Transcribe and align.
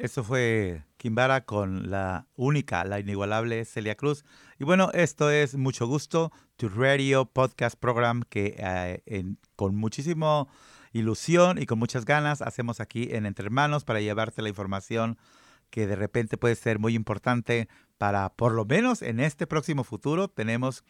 Eso 0.00 0.24
fue 0.24 0.82
Kimbara 0.96 1.44
con 1.44 1.90
la 1.90 2.26
única, 2.34 2.84
la 2.84 3.00
inigualable 3.00 3.66
Celia 3.66 3.96
Cruz. 3.96 4.24
Y 4.58 4.64
bueno, 4.64 4.90
esto 4.94 5.30
es 5.30 5.56
Mucho 5.56 5.86
Gusto, 5.86 6.32
tu 6.56 6.70
radio 6.70 7.26
podcast 7.26 7.78
program 7.78 8.22
que 8.22 8.54
eh, 8.56 9.34
con 9.56 9.76
muchísimo 9.76 10.48
ilusión 10.94 11.60
y 11.60 11.66
con 11.66 11.78
muchas 11.78 12.06
ganas 12.06 12.40
hacemos 12.40 12.80
aquí 12.80 13.08
en 13.10 13.26
Entre 13.26 13.44
Hermanos 13.44 13.84
para 13.84 14.00
llevarte 14.00 14.40
la 14.40 14.48
información 14.48 15.18
que 15.68 15.86
de 15.86 15.96
repente 15.96 16.38
puede 16.38 16.54
ser 16.54 16.78
muy 16.78 16.94
importante 16.94 17.68
para, 17.98 18.30
por 18.30 18.52
lo 18.52 18.64
menos 18.64 19.02
en 19.02 19.20
este 19.20 19.46
próximo 19.46 19.84
futuro, 19.84 20.28
tenemos 20.28 20.82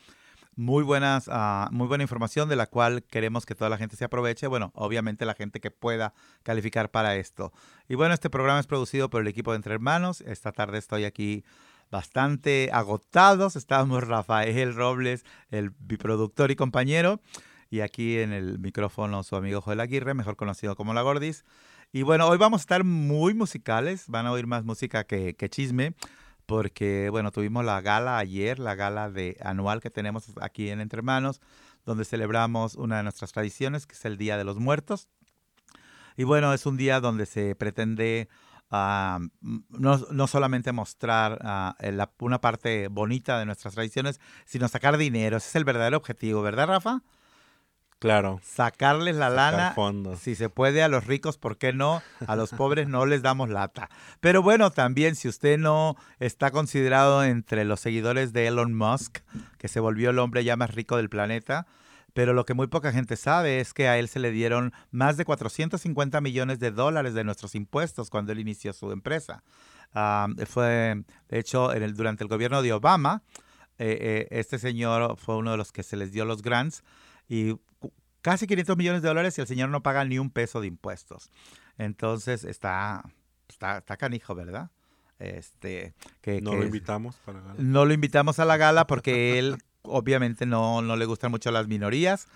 muy 0.61 0.85
buenas, 0.85 1.25
ah, 1.33 1.71
muy 1.73 1.87
buena 1.87 2.05
información 2.05 2.51
de 2.51 2.55
la 2.55 2.67
cual 2.67 3.03
queremos 3.05 3.47
que 3.47 3.55
toda 3.55 3.71
la 3.71 3.79
gente 3.79 3.97
se 3.97 4.05
aproveche. 4.05 4.47
Bueno, 4.47 4.73
obviamente 4.75 5.25
la 5.25 5.33
gente 5.33 5.59
que 5.59 5.71
pueda 5.71 6.13
calificar 6.43 6.91
para 6.91 7.17
esto. 7.17 7.51
Y 7.89 7.95
bueno, 7.95 8.13
este 8.13 8.29
programa 8.29 8.61
es 8.61 8.67
producido 8.67 9.09
por 9.09 9.23
el 9.23 9.29
equipo 9.29 9.53
de 9.53 9.57
Entre 9.57 9.73
Hermanos. 9.73 10.21
Esta 10.21 10.53
tarde 10.53 10.77
estoy 10.77 11.07
aquí 11.07 11.45
bastante 11.91 12.69
agotados. 12.75 13.57
Estábamos 13.57 14.05
Rafael 14.07 14.75
Robles, 14.75 15.25
el 15.51 15.71
biproductor 15.79 16.51
y 16.51 16.57
compañero. 16.57 17.23
Y 17.71 17.81
aquí 17.81 18.19
en 18.19 18.35
el 18.35 18.59
micrófono 18.59 19.23
su 19.23 19.37
amigo 19.37 19.63
Joel 19.63 19.81
Aguirre, 19.81 20.13
mejor 20.13 20.37
conocido 20.37 20.77
como 20.77 20.93
La 20.93 21.01
Gordis. 21.01 21.47
Y 21.91 22.03
bueno, 22.03 22.29
hoy 22.29 22.37
vamos 22.37 22.61
a 22.61 22.65
estar 22.65 22.85
muy 22.85 23.33
musicales. 23.33 24.05
Van 24.09 24.27
a 24.27 24.33
oír 24.33 24.47
más 24.47 24.63
música 24.65 25.05
que, 25.05 25.35
que 25.37 25.49
chisme 25.49 25.95
porque 26.51 27.11
bueno, 27.11 27.31
tuvimos 27.31 27.65
la 27.65 27.81
gala 27.81 28.19
ayer, 28.19 28.59
la 28.59 28.75
gala 28.75 29.09
de 29.09 29.37
anual 29.41 29.81
que 29.81 29.89
tenemos 29.89 30.33
aquí 30.41 30.69
en 30.71 30.81
Entre 30.81 31.01
Manos, 31.01 31.41
donde 31.87 32.05
celebramos 32.05 32.75
una 32.75 32.97
de 32.97 33.05
nuestras 33.05 33.31
tradiciones, 33.31 33.87
que 33.87 33.95
es 33.95 34.05
el 34.05 34.17
Día 34.17 34.37
de 34.37 34.43
los 34.43 34.59
Muertos. 34.59 35.07
Y 36.17 36.25
bueno, 36.25 36.53
es 36.53 36.67
un 36.67 36.77
día 36.77 36.99
donde 36.99 37.27
se 37.27 37.55
pretende 37.55 38.29
ah, 38.69 39.21
no, 39.41 40.27
solamente 40.27 40.73
mostrar 40.73 41.39
ah, 41.45 41.77
una 42.19 42.41
parte 42.41 42.89
bonita 42.89 43.39
de 43.39 43.47
nuestras 43.47 43.75
tradiciones, 43.75 44.19
sino 44.45 44.67
sacar 44.67 44.97
dinero. 44.97 45.37
Ese 45.37 45.51
es 45.51 45.55
el 45.55 45.65
verdadero 45.65 45.99
objetivo, 45.99 46.43
¿verdad, 46.43 46.67
Rafa? 46.67 47.05
Claro. 48.01 48.41
Sacarles 48.43 49.15
la 49.15 49.29
lana. 49.29 49.75
Si 50.19 50.35
se 50.35 50.49
puede 50.49 50.83
a 50.83 50.89
los 50.89 51.07
ricos, 51.07 51.37
¿por 51.37 51.59
qué 51.59 51.75
no? 51.75 52.03
A 52.27 52.35
los 52.35 52.51
pobres 52.51 52.89
no 52.89 53.05
les 53.05 53.21
damos 53.21 53.51
lata. 53.51 53.91
Pero 54.21 54.43
bueno, 54.43 54.71
también 54.71 55.15
si 55.15 55.29
usted 55.29 55.59
no 55.59 55.97
está 56.19 56.51
considerado 56.51 57.23
entre 57.23 57.67
los 57.67 57.81
seguidores 57.81 58.33
de 58.33 58.47
Elon 58.47 58.75
Musk, 58.75 59.19
que 59.59 59.69
se 59.69 59.81
volvió 59.81 60.11
el 60.11 60.19
hombre 60.19 60.45
ya 60.45 60.57
más 60.57 60.75
rico 60.75 60.97
del 60.97 61.11
planeta, 61.11 61.67
pero 62.15 62.33
lo 62.33 62.47
que 62.47 62.55
muy 62.55 62.69
poca 62.69 62.91
gente 62.91 63.17
sabe 63.17 63.61
es 63.61 63.75
que 63.75 63.87
a 63.87 63.99
él 63.99 64.09
se 64.09 64.19
le 64.19 64.31
dieron 64.31 64.73
más 64.91 65.19
de 65.19 65.27
450 65.27 66.23
millones 66.23 66.59
de 66.59 66.71
dólares 66.71 67.13
de 67.13 67.25
nuestros 67.25 67.55
impuestos 67.55 68.09
cuando 68.09 68.33
él 68.33 68.41
inició 68.41 68.73
su 68.73 68.93
empresa. 68.93 69.43
fue, 70.47 71.03
de 71.29 71.39
hecho, 71.39 71.75
en 71.75 71.83
el, 71.83 71.95
durante 71.95 72.25
el 72.25 72.29
gobierno 72.29 72.63
de 72.63 72.73
Obama, 72.73 73.23
eh, 73.79 73.99
eh, 74.01 74.29
este 74.31 74.59
señor 74.59 75.19
fue 75.19 75.37
uno 75.37 75.51
de 75.51 75.59
los 75.59 75.71
que 75.71 75.83
se 75.83 75.99
les 75.99 76.13
dio 76.13 76.25
los 76.25 76.41
grants 76.41 76.83
y 77.29 77.57
casi 78.23 78.47
500 78.47 78.77
millones 78.77 79.03
de 79.03 79.09
dólares 79.09 79.37
y 79.39 79.41
el 79.41 79.47
señor 79.47 79.69
no 79.71 79.83
paga 79.83 80.05
ni 80.05 80.19
un 80.19 80.31
peso 80.31 80.61
de 80.61 80.67
impuestos. 80.67 81.31
Entonces 81.79 82.45
está, 82.45 83.05
está, 83.49 83.83
canijo, 83.97 84.35
¿verdad? 84.35 84.71
Este, 85.19 85.95
que, 86.21 86.41
no 86.41 86.55
lo 86.55 86.65
invitamos 86.65 87.17
para 87.25 87.41
gala. 87.41 87.55
No 87.59 87.85
lo 87.85 87.93
invitamos 87.93 88.39
a 88.39 88.45
la 88.45 88.57
gala 88.57 88.87
porque 88.87 89.39
él 89.39 89.57
obviamente 89.83 90.47
no, 90.47 90.83
no 90.83 90.97
le 90.97 91.07
gustan 91.07 91.31
mucho 91.31 91.51
las 91.51 91.69
minorías 91.69 92.27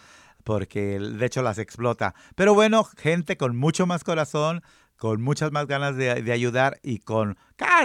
porque 0.45 1.00
de 1.00 1.27
hecho 1.27 1.42
las 1.42 1.59
explota. 1.59 2.14
Pero 2.37 2.55
bueno, 2.55 2.84
gente 2.84 3.37
con 3.37 3.56
mucho 3.56 3.87
más 3.87 4.05
corazón, 4.05 4.62
con 4.97 5.20
muchas 5.20 5.51
más 5.51 5.67
ganas 5.67 5.97
de, 5.97 6.33
ayudar 6.33 6.78
y 6.83 7.01
con, 7.01 7.36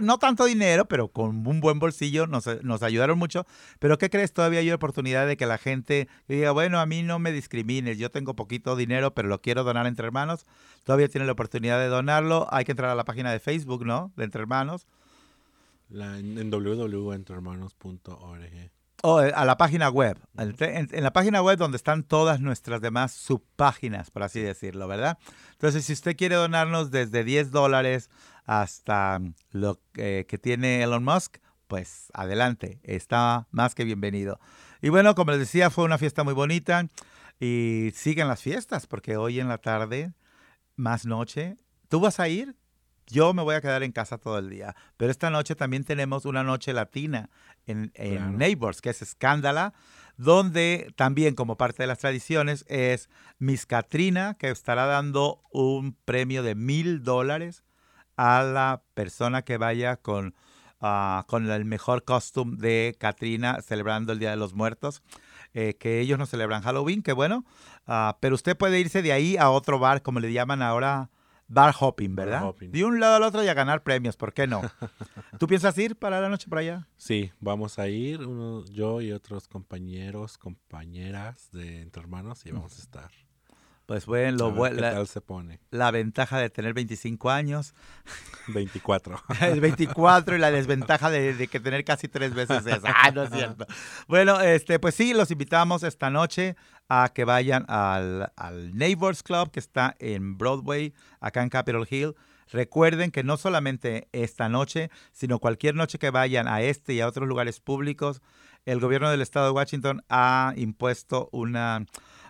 no 0.04 0.20
tanto 0.20 0.46
dinero, 0.46 0.88
pero 0.88 1.10
con 1.10 1.48
un 1.48 1.60
buen 1.60 1.80
bolsillo, 1.80 2.28
nos, 2.28 2.46
nos, 2.64 2.84
ayudaron 2.84 3.18
mucho. 3.18 3.46
Pero 3.80 3.98
¿qué 3.98 4.10
crees? 4.10 4.32
Todavía 4.32 4.60
hay 4.60 4.72
oportunidad 4.72 5.28
de 5.28 5.36
que 5.36 5.46
la 5.46 5.58
gente 5.58 6.08
diga, 6.28 6.52
bueno, 6.52 6.80
a 6.80 6.86
mí 6.86 7.02
no 7.02 7.18
me 7.18 7.32
discrimines, 7.32 7.98
yo 7.98 8.12
tengo 8.12 8.36
poquito 8.36 8.76
dinero, 8.76 9.16
pero 9.16 9.28
lo 9.28 9.42
quiero 9.42 9.64
donar 9.64 9.88
entre 9.88 10.06
hermanos. 10.06 10.46
Todavía 10.84 11.10
tiene 11.10 11.26
la 11.26 11.34
oportunidad 11.34 11.80
de 11.80 11.88
donarlo. 11.88 12.48
Hay 12.52 12.66
que 12.66 12.74
entrar 12.74 12.92
a 12.92 12.96
la 12.96 13.06
página 13.06 13.32
de 13.32 13.40
Facebook, 13.40 13.86
¿no? 13.86 14.12
De 14.16 14.26
Entre 14.26 14.42
Hermanos. 14.42 14.88
La, 15.90 16.20
en 16.20 16.52
www.entrehermanos.org. 16.52 18.79
O 19.02 19.22
eh, 19.22 19.32
a 19.34 19.46
la 19.46 19.58
página 19.58 19.90
web. 19.90 20.18
En, 20.38 20.88
la 21.04 21.14
página 21.14 21.42
web 21.42 21.58
donde 21.58 21.78
están 21.78 22.04
todas 22.04 22.40
nuestras 22.42 22.82
demás 22.82 23.12
subpáginas, 23.14 24.12
por 24.12 24.24
así 24.24 24.42
decirlo, 24.42 24.88
¿verdad? 24.88 25.18
Entonces, 25.54 25.86
si 25.86 25.94
usted 25.94 26.16
quiere 26.16 26.36
donarnos 26.36 26.92
desde 26.92 27.24
10 27.24 27.52
dólares 27.52 28.10
hasta 28.46 29.20
lo 29.52 29.80
que 29.94 30.40
tiene 30.42 30.84
Elon 30.84 31.04
Musk, 31.04 31.38
pues 31.70 32.08
adelante, 32.14 32.80
está 32.84 33.48
más 33.52 33.76
que 33.76 33.84
bienvenido. 33.84 34.40
Y 34.82 34.90
bueno, 34.90 35.14
como 35.14 35.32
les 35.32 35.42
decía, 35.42 35.70
fue 35.70 35.84
una 35.84 36.00
fiesta 36.00 36.24
muy 36.24 36.34
bonita 36.34 36.88
y 37.40 37.92
siguen 37.94 38.28
las 38.28 38.42
fiestas 38.42 38.88
porque 38.88 39.18
hoy 39.18 39.40
en 39.40 39.50
la 39.50 39.60
tarde, 39.60 40.14
más 40.76 41.06
noche, 41.06 41.58
¿tú 41.88 42.00
vas 42.00 42.20
a 42.20 42.28
ir? 42.28 42.56
Yo 43.10 43.34
me 43.34 43.42
voy 43.42 43.56
a 43.56 43.62
quedar 43.62 43.84
en 43.84 43.92
casa 43.92 44.18
todo 44.18 44.38
el 44.38 44.50
día. 44.50 44.76
Pero 44.98 45.12
esta 45.12 45.30
noche 45.30 45.56
también 45.56 45.84
tenemos 45.84 46.26
una 46.26 46.44
noche 46.44 46.74
latina 46.74 47.30
en, 47.66 47.92
Neighbors, 48.38 48.82
que 48.82 48.90
es 48.90 49.02
Escándala, 49.02 49.74
donde 50.18 50.94
también 50.96 51.36
como 51.36 51.58
parte 51.58 51.84
de 51.84 51.88
las 51.88 52.00
tradiciones 52.00 52.66
es 52.68 53.10
Miss 53.38 53.66
Katrina, 53.66 54.36
que 54.36 54.50
estará 54.50 54.86
dando 54.86 55.42
un 55.52 55.94
premio 56.06 56.44
de 56.44 56.56
mil 56.56 57.04
dólares 57.04 57.64
a 58.18 58.44
la 58.44 58.84
persona 58.94 59.44
que 59.44 59.58
vaya 59.58 59.98
con, 59.98 60.36
ah, 60.82 61.26
con 61.28 61.50
el 61.50 61.66
mejor 61.66 62.04
costume 62.04 62.58
de 62.58 62.96
Katrina 63.00 63.62
celebrando 63.62 64.14
el 64.14 64.20
Día 64.20 64.32
de 64.32 64.38
los 64.38 64.54
Muertos. 64.54 65.02
Eh, 65.54 65.78
que 65.80 66.00
ellos 66.00 66.20
no 66.20 66.28
celebran 66.28 66.62
Halloween, 66.62 67.02
que 67.02 67.12
bueno, 67.12 67.44
ah, 67.88 68.18
pero 68.20 68.36
usted 68.36 68.56
puede 68.56 68.80
irse 68.80 69.02
de 69.02 69.14
ahí 69.14 69.36
a 69.36 69.50
otro 69.50 69.80
bar, 69.80 70.04
como 70.04 70.20
le 70.20 70.32
llaman 70.32 70.62
ahora 70.62 71.10
bar 71.50 71.76
hopping, 71.78 72.16
¿verdad? 72.16 72.54
De 72.62 72.86
un 72.86 73.00
lado 73.00 73.16
al 73.16 73.24
otro 73.24 73.44
y 73.44 73.48
a 73.48 73.54
ganar 73.54 73.84
premios, 73.84 74.16
¿por 74.16 74.34
qué 74.34 74.48
no? 74.48 74.62
¿Tú 75.40 75.48
piensas 75.48 75.78
ir 75.78 75.98
para 75.98 76.22
la 76.22 76.30
noche 76.30 76.48
por 76.48 76.60
allá? 76.60 76.88
Sí, 76.96 77.32
vamos 77.40 77.80
a 77.80 77.90
ir, 77.90 78.22
yo 78.72 79.02
y 79.02 79.12
otros 79.12 79.48
compañeros, 79.48 80.38
compañeras 80.38 81.50
de 81.52 81.82
Entre 81.82 82.02
Hermanos 82.02 82.46
y 82.46 82.52
vamos 82.52 82.78
a 82.78 82.82
estar. 82.82 83.12
Pues 83.90 84.06
bueno, 84.06 84.52
lo 84.52 84.70
la, 84.70 85.04
se 85.08 85.20
pone? 85.20 85.60
La 85.72 85.90
ventaja 85.90 86.38
de 86.38 86.52
tener 86.52 86.76
25 86.76 87.32
años. 87.32 87.74
24. 88.50 89.20
el 89.42 89.62
24 89.62 90.36
y 90.36 90.40
la 90.40 90.52
desventaja 90.52 91.10
de, 91.10 91.48
que 91.48 91.60
tener 91.60 91.84
casi 91.84 92.08
tres 92.08 92.36
veces 92.36 92.68
esa. 92.68 92.94
Ah, 92.96 93.10
no 93.10 93.24
es 93.24 93.32
cierto. 93.32 93.66
Bueno, 94.08 94.40
este, 94.42 94.78
pues 94.78 94.94
sí, 94.94 95.16
los 95.16 95.32
invitamos 95.32 95.82
esta 95.82 96.12
noche 96.12 96.56
a 96.90 97.12
que 97.14 97.24
vayan 97.24 97.66
al, 97.70 98.34
al 98.36 98.76
Neighbors 98.76 99.24
Club 99.24 99.52
que 99.52 99.60
está 99.60 99.96
en 100.00 100.38
Broadway, 100.38 100.94
acá 101.22 101.42
en 101.44 101.50
Capitol 101.50 101.88
Hill. 101.90 102.16
Recuerden 102.52 103.12
que 103.12 103.24
no 103.24 103.38
solamente 103.38 104.10
esta 104.12 104.50
noche, 104.50 104.90
sino 105.12 105.40
cualquier 105.40 105.76
noche 105.76 106.00
que 106.00 106.10
vayan 106.10 106.48
a 106.48 106.62
este 106.62 106.94
y 106.94 107.02
a 107.02 107.08
otros 107.08 107.28
lugares 107.28 107.60
públicos, 107.60 108.22
el 108.66 108.80
gobierno 108.80 109.10
del 109.12 109.22
estado 109.22 109.46
de 109.46 109.52
Washington 109.52 110.04
ha 110.10 110.54
impuesto 110.58 111.30
una 111.32 111.86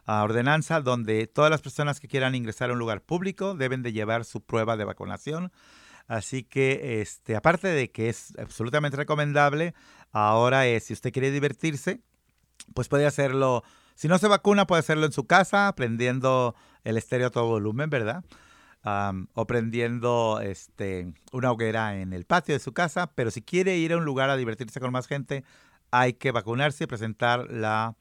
ordenanza 0.05 0.81
donde 0.81 1.27
todas 1.27 1.51
las 1.51 1.61
personas 1.61 1.99
que 1.99 2.07
quieran 2.07 2.35
ingresar 2.35 2.69
a 2.69 2.73
un 2.73 2.79
lugar 2.79 3.01
público 3.01 3.53
deben 3.53 3.83
de 3.83 3.93
llevar 3.93 4.25
su 4.25 4.41
prueba 4.41 4.75
de 4.75 4.85
vacunación. 4.85 5.51
Así 6.07 6.43
que, 6.43 7.01
este, 7.01 7.35
aparte 7.35 7.67
de 7.67 7.91
que 7.91 8.09
es 8.09 8.33
absolutamente 8.39 8.97
recomendable, 8.97 9.75
ahora 10.11 10.65
es, 10.65 10.85
si 10.85 10.93
usted 10.93 11.13
quiere 11.13 11.29
divertirse, 11.29 12.01
pues 12.73 12.87
puede 12.87 13.05
hacerlo, 13.05 13.63
si 13.99 14.07
no 14.07 14.17
se 14.17 14.29
vacuna, 14.29 14.65
puede 14.65 14.79
hacerlo 14.79 15.05
en 15.05 15.11
su 15.11 15.27
casa, 15.27 15.73
prendiendo 15.75 16.55
el 16.85 16.95
estéreo 16.95 17.27
a 17.27 17.31
todo 17.31 17.47
volumen, 17.47 17.89
¿verdad? 17.89 18.23
o 19.33 19.45
prendiendo 19.45 20.39
este, 20.41 21.13
una 21.33 21.51
hoguera 21.51 21.99
en 21.99 22.13
el 22.13 22.23
patio 22.23 22.55
de 22.55 22.59
su 22.59 22.71
casa, 22.71 23.11
pero 23.13 23.29
si 23.29 23.41
quiere 23.41 23.75
ir 23.75 23.91
a 23.91 23.97
un 23.97 24.05
lugar 24.05 24.29
a 24.29 24.37
divertirse 24.37 24.79
con 24.79 24.93
más 24.93 25.05
gente, 25.05 25.43
hay 25.91 26.13
que 26.13 26.31
vacunarse 26.31 26.85
y 26.85 26.87
presentar 26.87 27.51
la 27.51 27.97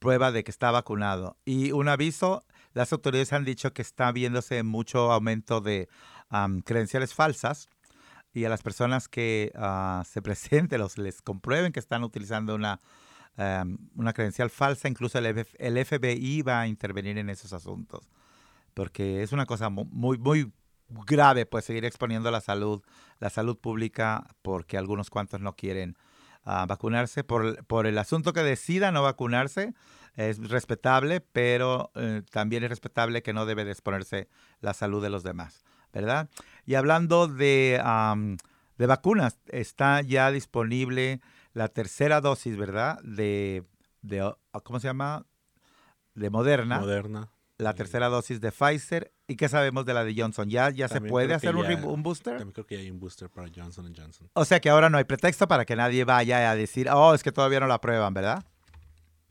prueba 0.00 0.32
de 0.32 0.44
que 0.44 0.50
está 0.50 0.70
vacunado. 0.70 1.38
Y 1.46 1.72
un 1.72 1.88
aviso, 1.88 2.44
las 2.74 2.92
autoridades 2.92 3.32
han 3.32 3.46
dicho 3.46 3.72
que 3.72 3.80
está 3.80 4.12
viéndose 4.12 4.62
mucho 4.64 5.10
aumento 5.12 5.62
de 5.62 5.88
credenciales 6.66 7.14
falsas 7.14 7.70
y 8.34 8.44
a 8.44 8.50
las 8.50 8.62
personas 8.62 9.08
que 9.08 9.50
ah, 9.54 10.02
se 10.04 10.20
presenten, 10.20 10.78
los 10.78 10.98
les 10.98 11.22
comprueben 11.22 11.72
que 11.72 11.80
están 11.80 12.04
utilizando 12.04 12.54
una, 12.54 12.82
una 13.36 14.12
credencial 14.12 14.50
falsa, 14.50 14.88
incluso 14.88 15.18
el, 15.18 15.46
el, 15.58 15.84
FBI 15.84 16.42
va 16.42 16.60
a 16.60 16.66
intervenir 16.68 17.18
en 17.18 17.30
esos 17.30 17.52
asuntos, 17.52 18.08
porque 18.74 19.22
es 19.22 19.32
una 19.32 19.46
cosa 19.46 19.70
muy, 19.70 20.18
muy 20.18 20.52
grave, 20.88 21.46
pues 21.46 21.64
seguir 21.64 21.84
exponiendo 21.84 22.30
la 22.30 22.40
salud, 22.40 22.82
la 23.18 23.30
salud 23.30 23.58
pública, 23.58 24.26
porque 24.42 24.78
algunos 24.78 25.10
cuantos 25.10 25.40
no 25.40 25.56
quieren 25.56 25.96
a 26.44 26.66
vacunarse 26.66 27.24
por, 27.24 27.64
por, 27.64 27.86
el 27.86 27.98
asunto 27.98 28.32
que 28.32 28.42
decida 28.42 28.92
no 28.92 29.02
vacunarse. 29.02 29.74
Es 30.14 30.38
respetable, 30.48 31.20
pero 31.20 31.90
eh, 31.96 32.22
también 32.30 32.62
es 32.62 32.70
respetable 32.70 33.22
que 33.22 33.32
no 33.32 33.46
debe 33.46 33.64
de 33.64 33.72
exponerse 33.72 34.28
la 34.60 34.74
salud 34.74 35.02
de 35.02 35.10
los 35.10 35.24
demás. 35.24 35.64
¿verdad? 35.94 36.28
Y 36.66 36.74
hablando 36.74 37.28
de, 37.28 37.80
de 38.76 38.86
vacunas, 38.86 39.38
está 39.46 40.02
ya 40.02 40.30
disponible 40.32 41.20
la 41.54 41.68
tercera 41.68 42.20
dosis, 42.20 42.56
¿verdad? 42.56 43.00
De, 43.02 43.64
de 44.02 44.30
¿cómo 44.64 44.80
se 44.80 44.88
llama? 44.88 45.24
De 46.14 46.28
Moderna. 46.28 46.80
Moderna. 46.80 47.30
La 47.56 47.74
tercera 47.74 48.08
dosis 48.08 48.40
de 48.40 48.50
Pfizer. 48.50 49.12
¿Y 49.28 49.36
qué 49.36 49.48
sabemos 49.48 49.86
de 49.86 49.94
la 49.94 50.04
de 50.04 50.14
Johnson? 50.14 50.50
¿Ya, 50.50 50.70
ya 50.70 50.88
se 50.88 51.00
puede 51.00 51.32
hacer 51.32 51.54
un, 51.54 52.02
booster? 52.02 52.36
También 52.36 52.52
creo 52.52 52.66
que 52.66 52.76
hay 52.76 52.90
un 52.90 52.98
booster 52.98 53.30
para 53.30 53.48
Johnson 53.54 53.94
Johnson. 53.96 54.28
O 54.34 54.44
sea 54.44 54.60
que 54.60 54.68
ahora 54.68 54.90
no 54.90 54.98
hay 54.98 55.04
pretexto 55.04 55.48
para 55.48 55.64
que 55.64 55.76
nadie 55.76 56.04
vaya 56.04 56.50
a 56.50 56.56
decir, 56.56 56.90
oh, 56.90 57.14
es 57.14 57.22
que 57.22 57.32
todavía 57.32 57.60
no 57.60 57.68
la 57.68 57.80
prueban, 57.80 58.12
¿verdad? 58.12 58.44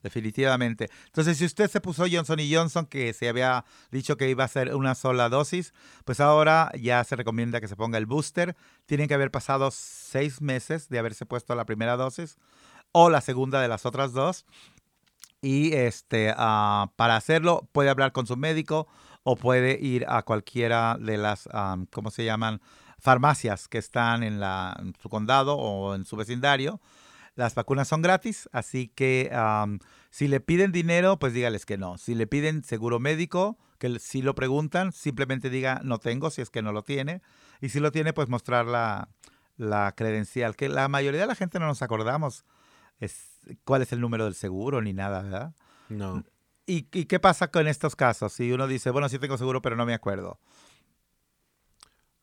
Definitivamente. 0.03 0.89
Entonces, 1.05 1.37
si 1.37 1.45
usted 1.45 1.71
se 1.71 1.79
puso 1.79 2.03
Johnson 2.11 2.37
y 2.41 2.53
Johnson, 2.53 2.85
que 2.85 3.13
se 3.13 3.29
había 3.29 3.63
dicho 3.89 4.17
que 4.17 4.29
iba 4.29 4.43
a 4.43 4.49
ser 4.49 4.75
una 4.75 4.95
sola 4.95 5.29
dosis, 5.29 5.73
pues 6.03 6.19
ahora 6.19 6.69
ya 6.79 7.01
se 7.05 7.15
recomienda 7.15 7.61
que 7.61 7.69
se 7.69 7.77
ponga 7.77 7.97
el 7.97 8.05
booster. 8.05 8.57
Tienen 8.85 9.07
que 9.07 9.13
haber 9.13 9.31
pasado 9.31 9.71
seis 9.71 10.41
meses 10.41 10.89
de 10.89 10.99
haberse 10.99 11.25
puesto 11.25 11.55
la 11.55 11.65
primera 11.65 11.95
dosis 11.95 12.37
o 12.91 13.09
la 13.09 13.21
segunda 13.21 13.61
de 13.61 13.69
las 13.69 13.85
otras 13.85 14.11
dos. 14.11 14.45
Y 15.41 15.73
este, 15.73 16.33
ah, 16.35 16.91
para 16.97 17.15
hacerlo, 17.15 17.69
puede 17.71 17.89
hablar 17.89 18.11
con 18.11 18.27
su 18.27 18.35
médico 18.35 18.87
o 19.23 19.37
puede 19.37 19.79
ir 19.81 20.05
a 20.09 20.23
cualquiera 20.23 20.97
de 20.99 21.17
las, 21.17 21.47
¿cómo 21.91 22.11
se 22.11 22.25
llaman? 22.25 22.61
Farmacias 22.99 23.69
que 23.69 23.77
están 23.77 24.23
en, 24.23 24.41
su 25.01 25.09
condado 25.09 25.55
o 25.55 25.95
en 25.95 26.05
su 26.05 26.17
vecindario 26.17 26.81
las 27.35 27.55
vacunas 27.55 27.87
son 27.87 28.01
gratis, 28.01 28.47
así 28.51 28.89
que 28.89 29.31
si 30.09 30.27
le 30.27 30.39
piden 30.39 30.71
dinero, 30.71 31.17
pues 31.17 31.33
dígales 31.33 31.65
que 31.65 31.77
no. 31.77 31.97
Si 31.97 32.13
le 32.13 32.27
piden 32.27 32.63
seguro 32.63 32.99
médico, 32.99 33.57
que 33.79 33.99
si 33.99 34.21
lo 34.21 34.35
preguntan, 34.35 34.91
simplemente 34.91 35.49
diga 35.49 35.81
no 35.83 35.97
tengo 35.97 36.29
si 36.29 36.41
es 36.41 36.49
que 36.49 36.61
no 36.61 36.71
lo 36.71 36.83
tiene. 36.83 37.21
Y 37.59 37.69
si 37.69 37.79
lo 37.79 37.91
tiene, 37.91 38.13
pues 38.13 38.29
mostrar 38.29 38.65
la, 38.65 39.93
credencial, 39.95 40.55
que 40.55 40.69
la 40.69 40.87
mayoría 40.87 41.21
de 41.21 41.27
la 41.27 41.35
gente 41.35 41.59
no 41.59 41.65
nos 41.65 41.81
acordamos 41.81 42.45
es, 42.99 43.39
cuál 43.63 43.81
es 43.81 43.91
el 43.93 43.99
número 43.99 44.25
del 44.25 44.35
seguro 44.35 44.81
ni 44.81 44.93
nada, 44.93 45.21
¿verdad? 45.23 45.55
No. 45.89 46.23
¿Y, 46.65 46.87
¿Y, 46.93 47.05
qué 47.05 47.19
pasa 47.19 47.49
con 47.49 47.67
estos 47.67 47.95
casos? 47.95 48.31
Si 48.33 48.51
uno 48.51 48.67
dice, 48.67 48.89
bueno, 48.89 49.09
sí 49.09 49.19
tengo 49.19 49.37
seguro, 49.37 49.61
pero 49.61 49.75
no 49.75 49.85
me 49.85 49.93
acuerdo. 49.93 50.39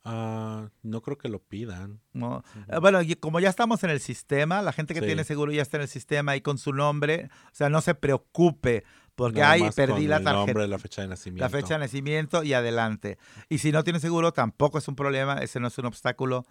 Ah, 0.04 0.70
no 0.82 1.02
creo 1.02 1.18
que 1.18 1.28
lo 1.28 1.40
pidan. 1.40 2.00
No. 2.12 2.42
Eh, 2.68 2.78
bueno, 2.80 3.00
como 3.20 3.38
ya 3.38 3.50
estamos 3.50 3.84
en 3.84 3.90
el 3.90 4.00
sistema, 4.00 4.62
la 4.62 4.72
gente 4.72 4.94
que 4.94 5.02
tiene 5.02 5.24
seguro 5.24 5.52
ya 5.52 5.62
está 5.62 5.76
en 5.76 5.82
el 5.82 5.88
sistema 5.88 6.36
y 6.36 6.40
con 6.40 6.56
su 6.56 6.72
nombre, 6.72 7.28
o 7.46 7.54
sea, 7.54 7.68
no 7.68 7.80
se 7.80 7.94
preocupe 7.94 8.84
porque 9.14 9.42
ahí 9.42 9.68
perdí 9.76 10.06
la 10.06 10.20
tarjeta. 10.20 10.46
Nombre, 10.46 10.68
la 10.68 10.78
fecha 10.78 11.02
de 11.02 11.08
nacimiento. 11.08 11.44
La 11.44 11.50
fecha 11.50 11.74
de 11.74 11.80
nacimiento 11.80 12.42
y 12.42 12.54
adelante. 12.54 13.18
Y 13.50 13.58
si 13.58 13.72
no 13.72 13.84
tiene 13.84 14.00
seguro, 14.00 14.32
tampoco 14.32 14.78
es 14.78 14.88
un 14.88 14.96
problema, 14.96 15.38
ese 15.42 15.60
no 15.60 15.68
es 15.68 15.76
un 15.76 15.84
obstáculo 15.84 16.46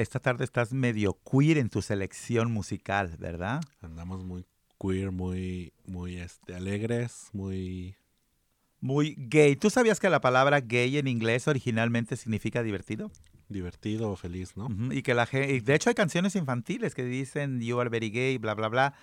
esta 0.00 0.20
tarde 0.20 0.44
estás 0.44 0.72
medio 0.72 1.18
queer 1.28 1.58
en 1.58 1.70
tu 1.70 1.82
selección 1.82 2.52
musical, 2.52 3.16
¿verdad? 3.18 3.60
Andamos 3.80 4.24
muy 4.24 4.46
queer, 4.80 5.10
muy, 5.10 5.72
muy 5.86 6.18
este, 6.18 6.54
alegres, 6.54 7.30
muy... 7.32 7.96
Muy 8.80 9.16
gay. 9.18 9.56
¿Tú 9.56 9.70
sabías 9.70 9.98
que 9.98 10.08
la 10.08 10.20
palabra 10.20 10.60
gay 10.60 10.98
en 10.98 11.08
inglés 11.08 11.48
originalmente 11.48 12.16
significa 12.16 12.62
divertido? 12.62 13.10
Divertido 13.48 14.10
o 14.10 14.14
feliz, 14.14 14.56
¿no? 14.56 14.68
Y 14.92 15.02
que 15.02 15.14
la 15.14 15.26
gente... 15.26 15.60
De 15.60 15.74
hecho 15.74 15.90
hay 15.90 15.96
canciones 15.96 16.36
infantiles 16.36 16.94
que 16.94 17.02
dicen 17.02 17.60
you 17.60 17.80
are 17.80 17.90
very 17.90 18.10
gay, 18.10 18.38
bla, 18.38 18.54
bla, 18.54 18.68
bla. 18.68 18.94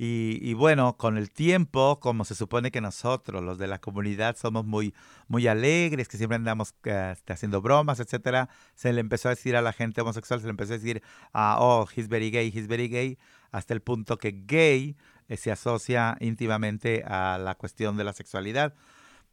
Y, 0.00 0.54
bueno, 0.54 0.96
con 0.96 1.18
el 1.18 1.28
tiempo, 1.32 1.98
como 1.98 2.24
se 2.24 2.36
supone 2.36 2.70
que 2.70 2.80
nosotros, 2.80 3.42
los 3.42 3.58
de 3.58 3.66
la 3.66 3.80
comunidad, 3.80 4.36
somos 4.36 4.64
muy, 4.64 4.94
muy 5.26 5.48
alegres, 5.48 6.06
que 6.06 6.16
siempre 6.16 6.36
andamos 6.36 6.72
eh, 6.84 7.10
este, 7.14 7.32
haciendo 7.32 7.60
bromas, 7.60 7.98
etcétera, 7.98 8.48
se 8.76 8.92
le 8.92 9.00
empezó 9.00 9.28
a 9.28 9.30
decir 9.30 9.56
a 9.56 9.62
la 9.62 9.72
gente 9.72 10.00
homosexual, 10.00 10.38
se 10.38 10.46
le 10.46 10.50
empezó 10.50 10.74
a 10.74 10.78
decir, 10.78 11.02
ah, 11.32 11.56
oh, 11.58 11.88
he's 11.96 12.08
very 12.08 12.30
gay, 12.30 12.52
he's 12.54 12.68
very 12.68 12.86
gay, 12.86 13.18
hasta 13.50 13.74
el 13.74 13.80
punto 13.82 14.18
que 14.18 14.44
gay 14.46 14.96
eh, 15.26 15.36
se 15.36 15.50
asocia 15.50 16.16
íntimamente 16.20 17.02
a 17.04 17.36
la 17.38 17.56
cuestión 17.56 17.96
de 17.96 18.04
la 18.04 18.12
sexualidad. 18.12 18.74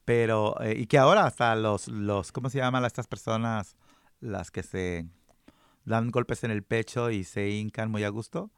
Pero, 0.03 0.59
eh, 0.61 0.73
y 0.77 0.87
que 0.87 0.97
ahora 0.97 1.25
hasta 1.25 1.55
los, 1.55 1.87
los, 1.89 2.31
¿cómo 2.31 2.49
se 2.49 2.57
llaman 2.57 2.85
estas 2.85 3.05
personas? 3.05 3.75
Las 4.19 4.49
que 4.49 4.63
se 4.63 5.05
dan 5.83 6.09
golpes 6.09 6.43
en 6.43 6.49
el 6.49 6.63
pecho 6.63 7.11
y 7.11 7.23
se 7.23 7.49
hincan 7.51 7.91
muy 7.91 8.03
a 8.03 8.09
gusto. 8.09 8.49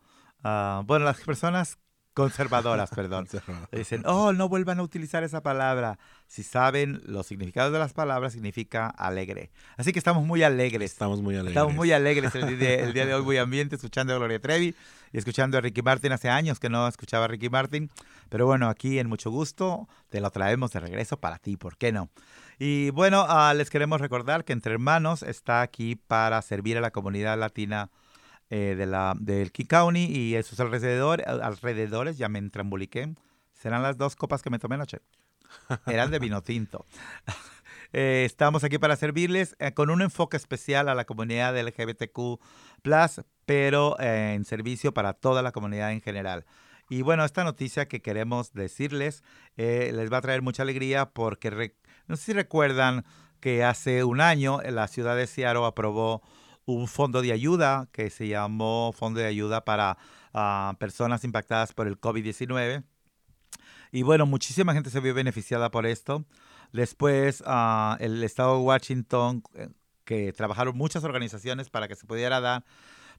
Ah, 0.41 0.83
bueno, 0.85 1.03
las 1.03 1.19
personas 1.21 1.77
Conservadoras, 2.17 2.89
perdón. 2.95 3.27
Dicen, 3.71 4.01
oh, 4.07 4.33
no 4.33 4.49
vuelvan 4.49 4.79
a 4.79 4.81
utilizar 4.81 5.23
esa 5.23 5.43
palabra. 5.43 5.99
Si 6.25 6.41
saben 6.41 6.99
los 7.05 7.27
significados 7.27 7.71
de 7.71 7.77
las 7.77 7.93
palabras, 7.93 8.33
significa 8.33 8.87
alegre. 8.87 9.51
Así 9.77 9.93
que 9.93 9.99
estamos 9.99 10.25
muy 10.25 10.41
alegres. 10.41 10.93
Estamos 10.93 11.21
muy 11.21 11.35
alegres. 11.35 11.55
Estamos 11.55 11.75
muy 11.75 11.91
alegres 11.91 12.33
el 12.33 12.57
día, 12.57 13.05
de 13.05 13.13
hoy, 13.13 13.21
muy 13.23 13.37
ambiente, 13.37 13.75
escuchando 13.75 14.13
a 14.13 14.17
Gloria 14.17 14.39
Trevi 14.39 14.73
y 15.13 15.17
escuchando 15.19 15.59
a 15.59 15.61
Ricky 15.61 15.83
Martin. 15.83 16.11
Hace 16.11 16.29
años 16.29 16.59
que 16.59 16.69
no 16.69 16.87
escuchaba 16.87 17.25
a 17.25 17.27
Ricky 17.27 17.49
Martin. 17.49 17.91
Pero 18.29 18.47
bueno, 18.47 18.67
aquí 18.67 18.97
en 18.97 19.07
mucho 19.07 19.29
gusto 19.29 19.87
te 20.09 20.19
lo 20.19 20.31
traemos 20.31 20.71
de 20.71 20.79
regreso 20.79 21.17
para 21.17 21.37
ti, 21.37 21.55
¿por 21.55 21.77
qué 21.77 21.91
no? 21.91 22.09
Y 22.57 22.89
bueno, 22.89 23.27
ah, 23.29 23.53
les 23.53 23.69
queremos 23.69 24.01
recordar 24.01 24.43
que 24.43 24.53
Entre 24.53 24.73
Hermanos 24.73 25.21
está 25.21 25.61
aquí 25.61 25.95
para 25.95 26.41
servir 26.41 26.79
a 26.79 26.81
la 26.81 26.89
comunidad 26.89 27.37
latina 27.37 27.91
eh, 28.49 28.75
de 28.77 28.85
la, 28.85 29.13
del 29.19 29.51
King 29.51 29.65
County 29.65 30.05
y 30.05 30.41
sus 30.43 30.59
alrededores, 30.61 31.27
alrededores, 31.27 32.17
ya 32.17 32.29
me 32.29 32.39
entrambuliqué. 32.39 33.13
Serán 33.53 33.83
las 33.83 33.97
dos 33.97 34.15
copas 34.15 34.41
que 34.41 34.49
me 34.49 34.57
tomé 34.57 34.75
anoche. 34.75 34.99
Eran 35.85 36.11
de 36.11 36.19
vino 36.19 36.41
tinto. 36.41 36.85
Eh, 37.93 38.23
estamos 38.25 38.65
aquí 38.65 38.77
para 38.77 38.97
servirles 38.97 39.55
eh, 39.59 39.71
con 39.71 39.89
un 39.89 40.01
enfoque 40.01 40.35
especial 40.35 40.89
a 40.89 40.93
la 40.93 41.05
comunidad 41.05 41.57
LGBTQ, 41.57 42.37
pero 43.45 43.97
en 44.01 44.43
servicio 44.43 44.93
para 44.93 45.13
toda 45.13 45.41
la 45.41 45.53
comunidad 45.53 45.93
en 45.93 46.01
general. 46.01 46.45
Y 46.89 47.01
bueno, 47.01 47.23
esta 47.23 47.45
noticia 47.45 47.87
que 47.87 48.01
queremos 48.01 48.51
decirles 48.51 49.23
les 49.55 50.11
va 50.11 50.17
a 50.17 50.21
traer 50.21 50.41
mucha 50.41 50.63
alegría 50.63 51.11
porque 51.11 51.75
no 52.07 52.17
sé 52.17 52.23
si 52.25 52.33
recuerdan 52.33 53.05
que 53.39 53.63
hace 53.63 54.03
un 54.03 54.19
año 54.19 54.59
la 54.63 54.89
ciudad 54.89 55.15
de 55.15 55.25
Seattle 55.25 55.65
aprobó 55.65 56.21
un 56.67 56.87
fondo 56.87 57.21
de 57.21 57.31
ayuda 57.31 57.87
que 57.93 58.09
se 58.09 58.27
llamó 58.27 58.91
Fondo 58.93 59.21
de 59.21 59.25
Ayuda 59.25 59.63
para 59.63 59.97
ah, 60.33 60.75
Personas 60.77 61.23
Impactadas 61.23 61.73
por 61.73 61.87
el 61.87 61.99
COVID-19. 61.99 62.83
Y 63.93 64.03
bueno, 64.03 64.25
muchísima 64.25 64.73
gente 64.73 64.89
se 64.89 64.99
vio 64.99 65.13
beneficiada 65.13 65.71
por 65.71 65.85
esto. 65.85 66.25
Después, 66.73 67.41
uh, 67.41 67.95
el 67.99 68.21
estado 68.21 68.57
de 68.57 68.63
Washington, 68.63 69.43
eh, 69.55 69.69
que 70.03 70.33
trabajaron 70.33 70.77
muchas 70.77 71.05
organizaciones 71.05 71.69
para 71.69 71.87
que 71.87 71.95
se 71.95 72.05
pudiera 72.05 72.41
dar, 72.41 72.65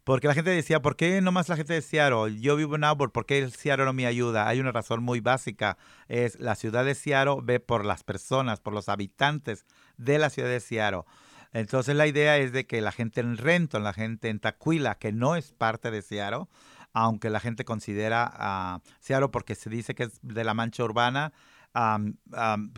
porque 0.04 0.28
la 0.28 0.34
gente 0.34 0.50
decía, 0.50 0.82
¿por 0.82 0.96
qué 0.96 1.22
no 1.22 1.32
más 1.32 1.48
la 1.48 1.56
gente 1.56 1.72
de 1.72 1.80
Seattle? 1.80 2.38
Yo 2.38 2.54
vivo 2.54 2.76
en 2.76 2.84
Auburn, 2.84 3.10
¿por 3.10 3.24
qué 3.24 3.38
el 3.38 3.52
Seattle 3.52 3.86
no 3.86 3.94
me 3.94 4.06
ayuda? 4.06 4.46
Hay 4.46 4.60
una 4.60 4.72
razón 4.72 5.02
muy 5.02 5.20
básica, 5.20 5.78
es 6.08 6.38
la 6.38 6.54
ciudad 6.54 6.84
de 6.84 6.94
Seattle 6.94 7.38
ve 7.42 7.60
por 7.60 7.86
las 7.86 8.04
personas, 8.04 8.60
por 8.60 8.74
los 8.74 8.90
habitantes 8.90 9.64
de 9.96 10.18
la 10.18 10.28
ciudad 10.28 10.50
de 10.50 10.60
Seattle. 10.60 11.04
Entonces 11.52 11.96
la 11.96 12.06
idea 12.06 12.38
es 12.38 12.52
de 12.52 12.66
que 12.66 12.80
la 12.80 12.92
gente 12.92 13.20
en 13.20 13.36
Renton, 13.36 13.82
la 13.82 13.92
gente 13.92 14.28
en 14.28 14.40
Tacuila, 14.40 14.96
que 14.96 15.12
no 15.12 15.36
es 15.36 15.52
parte 15.52 15.90
de 15.90 16.02
Seattle, 16.02 16.46
aunque 16.92 17.30
la 17.30 17.40
gente 17.40 17.64
considera 17.64 18.30
a 18.32 18.80
Seattle 19.00 19.28
porque 19.28 19.54
se 19.54 19.70
dice 19.70 19.94
que 19.94 20.04
es 20.04 20.18
de 20.22 20.44
la 20.44 20.54
mancha 20.54 20.84
urbana, 20.84 21.32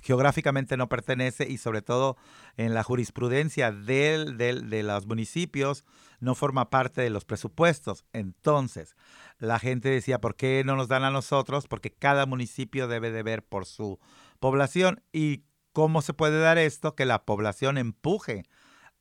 geográficamente 0.03 0.77
no 0.77 0.89
pertenece 0.89 1.49
y 1.49 1.59
sobre 1.59 1.81
todo 1.81 2.17
en 2.57 2.75
la 2.75 2.83
jurisprudencia 2.83 3.73
del, 3.73 4.37
de 4.37 4.83
los 4.83 5.07
municipios 5.07 5.85
no 6.19 6.35
forma 6.35 6.69
parte 6.69 7.01
de 7.01 7.11
los 7.11 7.25
presupuestos. 7.25 8.05
Entonces, 8.13 8.95
la 9.39 9.59
gente 9.59 9.89
decía, 9.89 10.21
¿por 10.21 10.37
qué 10.37 10.63
no 10.67 10.77
nos 10.77 10.89
dan 10.89 11.05
a 11.05 11.11
nosotros? 11.11 11.67
Porque 11.67 11.93
cada 11.93 12.27
municipio 12.27 12.89
debe 12.89 13.11
de 13.11 13.23
ver 13.23 13.43
por 13.43 13.65
su 13.65 13.99
población. 14.39 15.03
¿Y 15.13 15.45
cómo 15.73 16.03
se 16.03 16.13
puede 16.13 16.39
dar 16.39 16.59
esto? 16.59 16.95
Que 16.95 17.07
la 17.07 17.25
población 17.25 17.79
empuje 17.79 18.45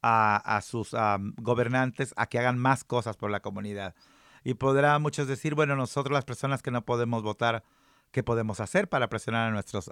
a, 0.02 0.62
sus 0.62 0.96
gobernantes 1.38 2.14
a 2.18 2.28
que 2.28 2.40
hagan 2.40 2.58
más 2.58 2.84
cosas 2.84 3.18
por 3.18 3.32
la 3.32 3.42
comunidad. 3.42 3.96
Y 4.44 4.54
podrán 4.54 5.02
muchos 5.02 5.28
decir, 5.28 5.56
bueno, 5.56 5.76
nosotros 5.76 6.14
las 6.14 6.26
personas 6.26 6.62
que 6.62 6.72
no 6.72 6.86
podemos 6.86 7.24
votar, 7.24 7.64
¿qué 8.12 8.24
podemos 8.24 8.60
hacer 8.60 8.88
para 8.88 9.10
presionar 9.10 9.50
a 9.50 9.52
nuestros 9.52 9.92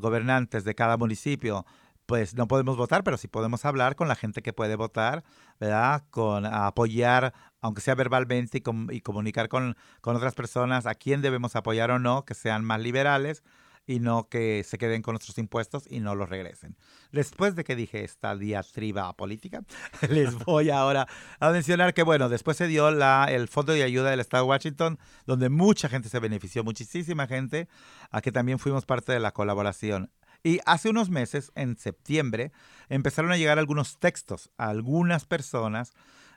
gobernantes 0.00 0.64
de 0.64 0.74
cada 0.74 0.96
municipio? 0.96 1.66
Pues 2.06 2.34
no 2.34 2.48
podemos 2.48 2.76
votar, 2.76 3.04
pero 3.04 3.16
sí 3.16 3.28
podemos 3.28 3.64
hablar 3.64 3.94
con 3.94 4.08
la 4.08 4.16
gente 4.16 4.42
que 4.42 4.52
puede 4.52 4.76
votar, 4.76 5.22
¿verdad? 5.60 6.04
Con 6.10 6.44
apoyar, 6.46 7.32
aunque 7.60 7.80
sea 7.80 7.94
verbalmente, 7.94 8.58
y, 8.58 8.96
y 8.96 9.00
comunicar 9.00 9.48
con, 9.48 9.76
con 10.00 10.16
otras 10.16 10.34
personas 10.34 10.86
a 10.86 10.94
quién 10.94 11.22
debemos 11.22 11.54
apoyar 11.54 11.92
o 11.92 11.98
no, 12.00 12.24
que 12.24 12.34
sean 12.34 12.64
más 12.64 12.80
liberales 12.80 13.44
y 13.86 14.00
no 14.00 14.28
que 14.28 14.64
se 14.64 14.78
queden 14.78 15.02
con 15.02 15.14
nuestros 15.14 15.38
impuestos 15.38 15.84
y 15.88 16.00
no 16.00 16.14
los 16.14 16.28
regresen. 16.28 16.76
Después 17.10 17.56
de 17.56 17.64
que 17.64 17.76
dije 17.76 18.04
esta 18.04 18.36
diatriba 18.36 19.12
política, 19.14 19.62
les 20.08 20.34
voy 20.44 20.70
ahora 20.70 21.08
a 21.40 21.50
mencionar 21.50 21.94
que, 21.94 22.02
bueno, 22.02 22.28
después 22.28 22.56
se 22.56 22.68
dio 22.68 22.90
la, 22.90 23.26
el 23.28 23.48
Fondo 23.48 23.72
de 23.72 23.82
Ayuda 23.82 24.10
del 24.10 24.20
Estado 24.20 24.44
de 24.44 24.50
Washington, 24.50 24.98
donde 25.26 25.48
mucha 25.48 25.88
gente 25.88 26.08
se 26.08 26.20
benefició, 26.20 26.64
muchísima 26.64 27.26
gente, 27.26 27.68
a 28.10 28.20
que 28.20 28.32
también 28.32 28.58
fuimos 28.58 28.86
parte 28.86 29.12
de 29.12 29.20
la 29.20 29.32
colaboración. 29.32 30.10
Y 30.44 30.58
hace 30.66 30.90
unos 30.90 31.08
meses, 31.08 31.52
en 31.54 31.76
septiembre, 31.76 32.52
empezaron 32.88 33.30
a 33.30 33.36
llegar 33.36 33.58
algunos 33.58 33.98
textos 33.98 34.50
a 34.58 34.68
algunas 34.68 35.24
personas 35.24 35.92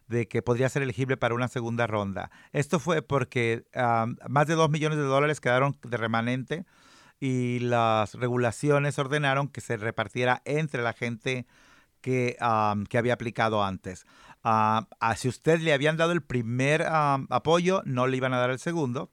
de 0.07 0.27
que 0.27 0.43
podría 0.43 0.69
ser 0.69 0.83
elegible 0.83 1.17
para 1.17 1.33
una 1.33 1.47
segunda 1.47 1.87
ronda. 1.87 2.29
Esto 2.51 2.79
fue 2.79 3.01
porque 3.01 3.65
más 4.29 4.47
de 4.47 4.53
2 4.53 4.69
millones 4.69 4.99
de 4.99 5.05
dólares 5.05 5.41
quedaron 5.41 5.77
de 5.83 5.97
remanente 5.97 6.65
y 7.25 7.57
las 7.57 8.13
regulaciones 8.13 8.99
ordenaron 8.99 9.47
que 9.47 9.59
se 9.59 9.77
repartiera 9.77 10.43
entre 10.45 10.83
la 10.83 10.93
gente 10.93 11.47
que, 12.01 12.37
que 12.87 12.97
había 12.99 13.13
aplicado 13.13 13.63
antes. 13.63 14.05
Uh, 14.43 14.85
si 15.15 15.27
usted 15.27 15.59
le 15.61 15.73
habían 15.73 15.97
dado 15.97 16.11
el 16.11 16.21
primer 16.21 16.85
apoyo, 16.85 17.81
no 17.85 18.05
le 18.05 18.17
iban 18.17 18.35
a 18.35 18.37
dar 18.37 18.51
el 18.51 18.59
segundo. 18.59 19.09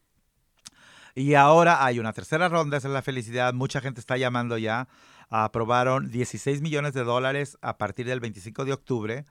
Y 1.14 1.32
ahora 1.34 1.86
hay 1.86 2.00
una 2.00 2.12
tercera 2.12 2.50
ronda, 2.50 2.76
esa 2.76 2.88
es 2.88 2.92
la 2.92 3.00
felicidad. 3.00 3.54
Mucha 3.54 3.80
gente 3.80 4.00
está 4.00 4.18
llamando 4.18 4.58
ya. 4.58 4.88
aprobaron 5.30 6.10
16 6.10 6.60
millones 6.60 6.92
de 6.92 7.04
dólares 7.04 7.56
a 7.62 7.78
partir 7.78 8.04
del 8.04 8.20
25 8.20 8.66
de 8.66 8.74
octubre, 8.74 9.24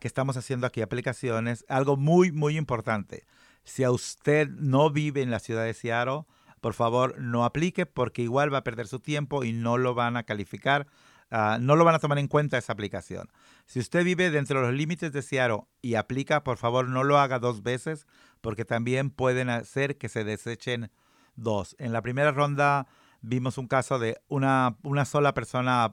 que 0.00 0.08
estamos 0.08 0.36
haciendo 0.36 0.66
aquí 0.66 0.82
aplicaciones. 0.82 1.64
Algo 1.68 1.96
muy, 1.96 2.32
muy 2.32 2.56
importante. 2.56 3.24
Si 3.62 3.84
a 3.84 3.92
usted 3.92 4.48
no 4.48 4.90
vive 4.90 5.22
en 5.22 5.30
la 5.30 5.38
ciudad 5.38 5.62
de 5.62 5.74
Seattle, 5.74 6.24
por 6.60 6.74
favor 6.74 7.18
no 7.18 7.44
aplique 7.44 7.86
porque 7.86 8.22
igual 8.22 8.52
va 8.52 8.58
a 8.58 8.64
perder 8.64 8.86
su 8.86 9.00
tiempo 9.00 9.44
y 9.44 9.52
no 9.52 9.78
lo 9.78 9.94
van 9.94 10.16
a 10.16 10.24
calificar, 10.24 10.86
ah, 11.30 11.58
no 11.60 11.76
lo 11.76 11.84
van 11.84 11.94
a 11.94 11.98
tomar 11.98 12.18
en 12.18 12.28
cuenta 12.28 12.58
esa 12.58 12.72
aplicación. 12.72 13.28
Si 13.66 13.80
usted 13.80 14.04
vive 14.04 14.30
dentro 14.30 14.60
de 14.60 14.66
los 14.66 14.76
límites 14.76 15.12
de 15.12 15.22
Seattle 15.22 15.62
y 15.82 15.94
aplica, 15.94 16.44
por 16.44 16.56
favor 16.56 16.88
no 16.88 17.04
lo 17.04 17.18
haga 17.18 17.38
dos 17.38 17.62
veces 17.62 18.06
porque 18.40 18.64
también 18.64 19.10
pueden 19.10 19.50
hacer 19.50 19.98
que 19.98 20.08
se 20.08 20.24
desechen 20.24 20.90
dos. 21.36 21.76
En 21.78 21.92
la 21.92 22.02
primera 22.02 22.32
ronda 22.32 22.86
vimos 23.22 23.58
un 23.58 23.68
caso 23.68 23.98
de 23.98 24.20
una, 24.28 24.76
una 24.82 25.04
sola 25.04 25.34
persona 25.34 25.92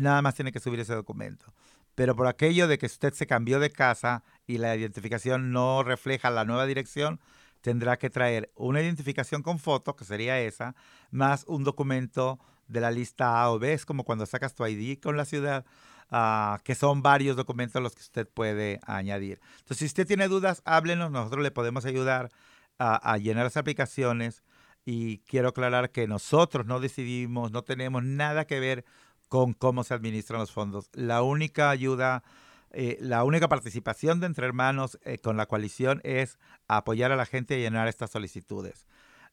nada 0.00 0.22
más 0.22 0.34
tiene 0.34 0.52
que 0.52 0.60
subir 0.60 0.80
ese 0.80 0.94
documento. 0.94 1.52
Pero 1.94 2.16
por 2.16 2.26
aquello 2.26 2.66
de 2.66 2.78
que 2.78 2.86
usted 2.86 3.14
se 3.14 3.26
cambió 3.26 3.60
de 3.60 3.70
casa 3.70 4.24
y 4.46 4.58
la 4.58 4.74
identificación 4.76 5.52
no 5.52 5.82
refleja 5.82 6.30
la 6.30 6.44
nueva 6.44 6.66
dirección, 6.66 7.20
tendrá 7.60 7.98
que 7.98 8.10
traer 8.10 8.50
una 8.56 8.82
identificación 8.82 9.42
con 9.42 9.58
foto, 9.58 9.96
que 9.96 10.04
sería 10.04 10.40
esa, 10.40 10.74
más 11.10 11.44
un 11.46 11.64
documento 11.64 12.38
de 12.66 12.80
la 12.80 12.90
lista 12.90 13.40
A 13.42 13.50
o 13.50 13.58
B. 13.58 13.72
Es 13.72 13.86
como 13.86 14.04
cuando 14.04 14.26
sacas 14.26 14.54
tu 14.54 14.66
ID 14.66 14.98
con 15.00 15.16
la 15.16 15.24
ciudad, 15.24 15.64
ah, 16.10 16.60
que 16.64 16.74
son 16.74 17.00
varios 17.02 17.36
documentos 17.36 17.80
los 17.80 17.94
que 17.94 18.02
usted 18.02 18.28
puede 18.28 18.80
añadir. 18.86 19.40
Entonces, 19.60 19.78
si 19.78 19.84
usted 19.86 20.06
tiene 20.06 20.28
dudas, 20.28 20.62
háblenos, 20.64 21.10
nosotros 21.10 21.42
le 21.42 21.52
podemos 21.52 21.84
ayudar 21.84 22.30
a, 22.78 22.96
a 23.12 23.18
llenar 23.18 23.44
las 23.44 23.56
aplicaciones. 23.56 24.42
Y 24.84 25.20
quiero 25.20 25.48
aclarar 25.48 25.90
que 25.90 26.06
nosotros 26.06 26.66
no 26.66 26.80
decidimos, 26.80 27.50
no 27.50 27.62
tenemos 27.62 28.04
nada 28.04 28.46
que 28.46 28.60
ver 28.60 28.84
con 29.28 29.52
cómo 29.52 29.84
se 29.84 29.94
administran 29.94 30.40
los 30.40 30.52
fondos. 30.52 30.88
La 30.92 31.22
única 31.22 31.70
ayuda, 31.70 32.22
eh, 32.70 32.98
la 33.00 33.24
única 33.24 33.48
participación 33.48 34.20
de 34.20 34.26
Entre 34.26 34.46
Hermanos 34.46 34.98
eh, 35.04 35.18
con 35.18 35.36
la 35.36 35.46
coalición 35.46 36.00
es 36.04 36.38
apoyar 36.68 37.12
a 37.12 37.16
la 37.16 37.26
gente 37.26 37.54
a 37.54 37.58
llenar 37.58 37.88
estas 37.88 38.10
solicitudes. 38.10 38.86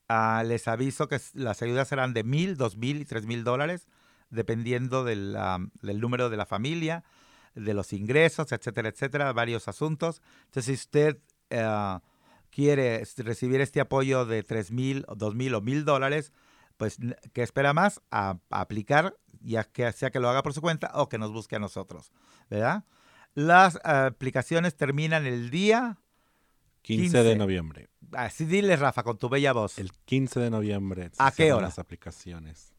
Ah, 0.07 0.43
les 0.45 0.67
aviso 0.67 1.07
que 1.07 1.19
las 1.33 1.61
ayudas 1.61 1.87
serán 1.87 2.13
de 2.13 2.23
mil, 2.23 2.57
dos 2.57 2.75
mil 2.75 2.99
y 2.99 3.05
tres 3.05 3.25
mil 3.25 3.43
dólares, 3.43 3.87
dependiendo 4.29 5.03
del, 5.03 5.37
número 5.81 6.29
de 6.29 6.37
la 6.37 6.45
familia, 6.45 7.03
de 7.55 7.73
los 7.73 7.93
ingresos, 7.93 8.51
etcétera, 8.51 8.89
etcétera, 8.89 9.31
varios 9.33 9.67
asuntos. 9.67 10.21
Entonces, 10.45 10.65
si 10.65 10.73
usted 10.73 11.17
eh, 11.49 11.99
quiere 12.49 13.03
recibir 13.17 13.61
este 13.61 13.79
apoyo 13.81 14.25
de 14.25 14.43
tres 14.43 14.71
mil, 14.71 15.05
dos 15.15 15.35
mil 15.35 15.53
o 15.55 15.61
mil 15.61 15.85
dólares, 15.85 16.33
pues, 16.81 16.97
¿qué 17.33 17.43
espera 17.43 17.73
más? 17.73 18.01
A, 18.09 18.39
aplicar, 18.49 19.15
ya 19.39 19.65
que 19.65 19.91
sea 19.91 20.09
que 20.09 20.19
lo 20.19 20.27
haga 20.29 20.41
por 20.41 20.51
su 20.51 20.61
cuenta 20.61 20.89
o 20.95 21.09
que 21.09 21.19
nos 21.19 21.31
busque 21.31 21.55
a 21.55 21.59
nosotros, 21.59 22.11
¿verdad? 22.49 22.85
Las 23.35 23.79
aplicaciones 23.85 24.75
terminan 24.75 25.27
el 25.27 25.51
día 25.51 25.99
15, 26.81 27.21
de 27.21 27.35
noviembre. 27.35 27.89
Así 28.13 28.45
dile, 28.45 28.77
Rafa, 28.77 29.03
con 29.03 29.19
tu 29.19 29.29
bella 29.29 29.53
voz. 29.53 29.77
El 29.77 29.91
15 29.91 30.39
de 30.39 30.49
noviembre. 30.49 31.11
¿A 31.19 31.31
qué 31.31 31.53
hora? 31.53 31.67
Las 31.67 31.77
aplicaciones. 31.77 32.73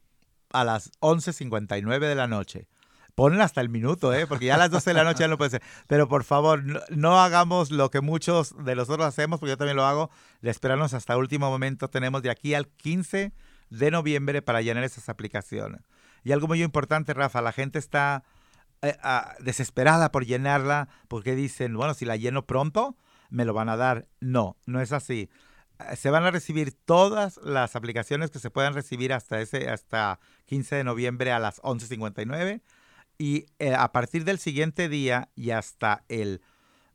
A 0.50 0.64
las 0.64 0.90
11.59 0.98 2.00
de 2.00 2.16
la 2.16 2.26
noche. 2.26 2.66
Ponen 3.14 3.40
hasta 3.40 3.60
el 3.60 3.68
minuto, 3.68 4.12
¿eh? 4.12 4.26
porque 4.26 4.46
ya 4.46 4.56
a 4.56 4.58
las 4.58 4.72
12 4.72 4.90
de 4.90 4.94
la 4.94 5.04
noche 5.04 5.20
ya 5.20 5.28
no 5.28 5.38
puede 5.38 5.50
ser. 5.50 5.62
Pero 5.86 6.08
por 6.08 6.24
favor, 6.24 6.64
no, 6.90 7.22
hagamos 7.22 7.70
lo 7.70 7.88
que 7.92 8.00
muchos 8.00 8.52
de 8.64 8.74
nosotros 8.74 9.06
hacemos, 9.06 9.38
porque 9.38 9.50
yo 9.50 9.56
también 9.56 9.76
lo 9.76 9.86
hago, 9.86 10.10
de 10.40 10.50
esperarnos 10.50 10.92
hasta 10.92 11.16
último 11.16 11.48
momento. 11.48 11.88
Tenemos 11.88 12.20
de 12.22 12.30
aquí 12.30 12.54
al 12.54 12.66
15 12.66 13.18
de 13.18 13.32
noviembre 13.90 14.42
para 14.42 14.62
llenar 14.62 14.84
esas 14.84 15.08
aplicaciones. 15.08 15.82
Y 16.24 16.32
algo 16.32 16.46
muy 16.46 16.62
importante, 16.62 17.14
Rafa, 17.14 17.42
la 17.42 17.52
gente 17.52 17.78
está 17.78 18.24
eh, 18.82 18.96
ah, 19.02 19.34
desesperada 19.40 20.12
por 20.12 20.24
llenarla 20.24 20.88
porque 21.08 21.34
dicen, 21.34 21.76
bueno, 21.76 21.94
si 21.94 22.04
la 22.04 22.16
lleno 22.16 22.46
pronto, 22.46 22.96
me 23.30 23.44
lo 23.44 23.54
van 23.54 23.68
a 23.68 23.76
dar. 23.76 24.08
No, 24.20 24.56
no 24.66 24.80
es 24.80 24.92
así. 24.92 25.30
Eh, 25.90 25.96
se 25.96 26.10
van 26.10 26.24
a 26.24 26.30
recibir 26.30 26.72
todas 26.72 27.38
las 27.38 27.76
aplicaciones 27.76 28.30
que 28.30 28.38
se 28.38 28.50
puedan 28.50 28.74
recibir 28.74 29.12
hasta 29.12 29.40
ese 29.40 29.68
hasta 29.70 30.20
15 30.46 30.76
de 30.76 30.84
noviembre 30.84 31.32
a 31.32 31.38
las 31.38 31.60
11:59 31.62 32.60
y 33.18 33.46
eh, 33.58 33.74
a 33.74 33.92
partir 33.92 34.24
del 34.24 34.38
siguiente 34.38 34.88
día 34.88 35.30
y 35.34 35.50
hasta 35.50 36.04
el 36.08 36.42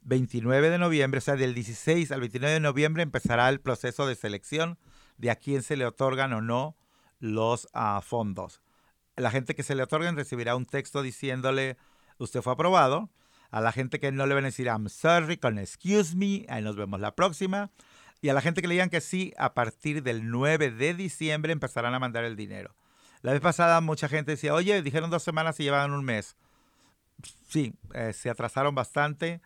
29 0.01 0.69
de 0.69 0.77
noviembre, 0.77 1.17
o 1.17 1.21
sea, 1.21 1.35
del 1.35 1.53
16 1.53 2.11
al 2.11 2.21
29 2.21 2.53
de 2.53 2.59
noviembre 2.59 3.03
empezará 3.03 3.49
el 3.49 3.59
proceso 3.59 4.07
de 4.07 4.15
selección 4.15 4.77
de 5.17 5.31
a 5.31 5.35
quién 5.35 5.63
se 5.63 5.77
le 5.77 5.85
otorgan 5.85 6.33
o 6.33 6.41
no 6.41 6.77
los 7.19 7.67
ah, 7.73 8.01
fondos. 8.03 8.61
La 9.15 9.31
gente 9.31 9.55
que 9.55 9.63
se 9.63 9.75
le 9.75 9.83
otorguen 9.83 10.15
recibirá 10.15 10.55
un 10.55 10.65
texto 10.65 11.01
diciéndole, 11.01 11.77
usted 12.17 12.41
fue 12.41 12.53
aprobado. 12.53 13.09
A 13.49 13.61
la 13.61 13.71
gente 13.71 13.99
que 13.99 14.11
no 14.11 14.25
le 14.25 14.35
van 14.35 14.43
a 14.43 14.47
decir, 14.47 14.67
I'm 14.67 14.89
sorry, 14.89 15.37
con 15.37 15.57
excuse 15.57 16.15
me, 16.15 16.45
ahí 16.49 16.61
nos 16.61 16.75
vemos 16.75 16.99
la 16.99 17.15
próxima. 17.15 17.71
Y 18.21 18.29
a 18.29 18.33
la 18.33 18.41
gente 18.41 18.61
que 18.61 18.67
le 18.67 18.73
digan 18.73 18.89
que 18.89 19.01
sí, 19.01 19.33
a 19.37 19.53
partir 19.53 20.03
del 20.03 20.29
9 20.29 20.71
de 20.71 20.93
diciembre 20.93 21.53
empezarán 21.53 21.93
a 21.93 21.99
mandar 21.99 22.25
el 22.25 22.35
dinero. 22.35 22.75
La 23.21 23.31
vez 23.31 23.41
pasada 23.41 23.79
mucha 23.81 24.07
gente 24.07 24.31
decía, 24.31 24.53
oye, 24.53 24.81
dijeron 24.81 25.09
dos 25.09 25.23
semanas 25.23 25.59
y 25.59 25.63
llevaban 25.63 25.91
un 25.91 26.03
mes. 26.03 26.35
Sí, 27.47 27.73
eh, 27.93 28.13
se 28.13 28.29
atrasaron 28.29 28.75
bastante, 28.75 29.41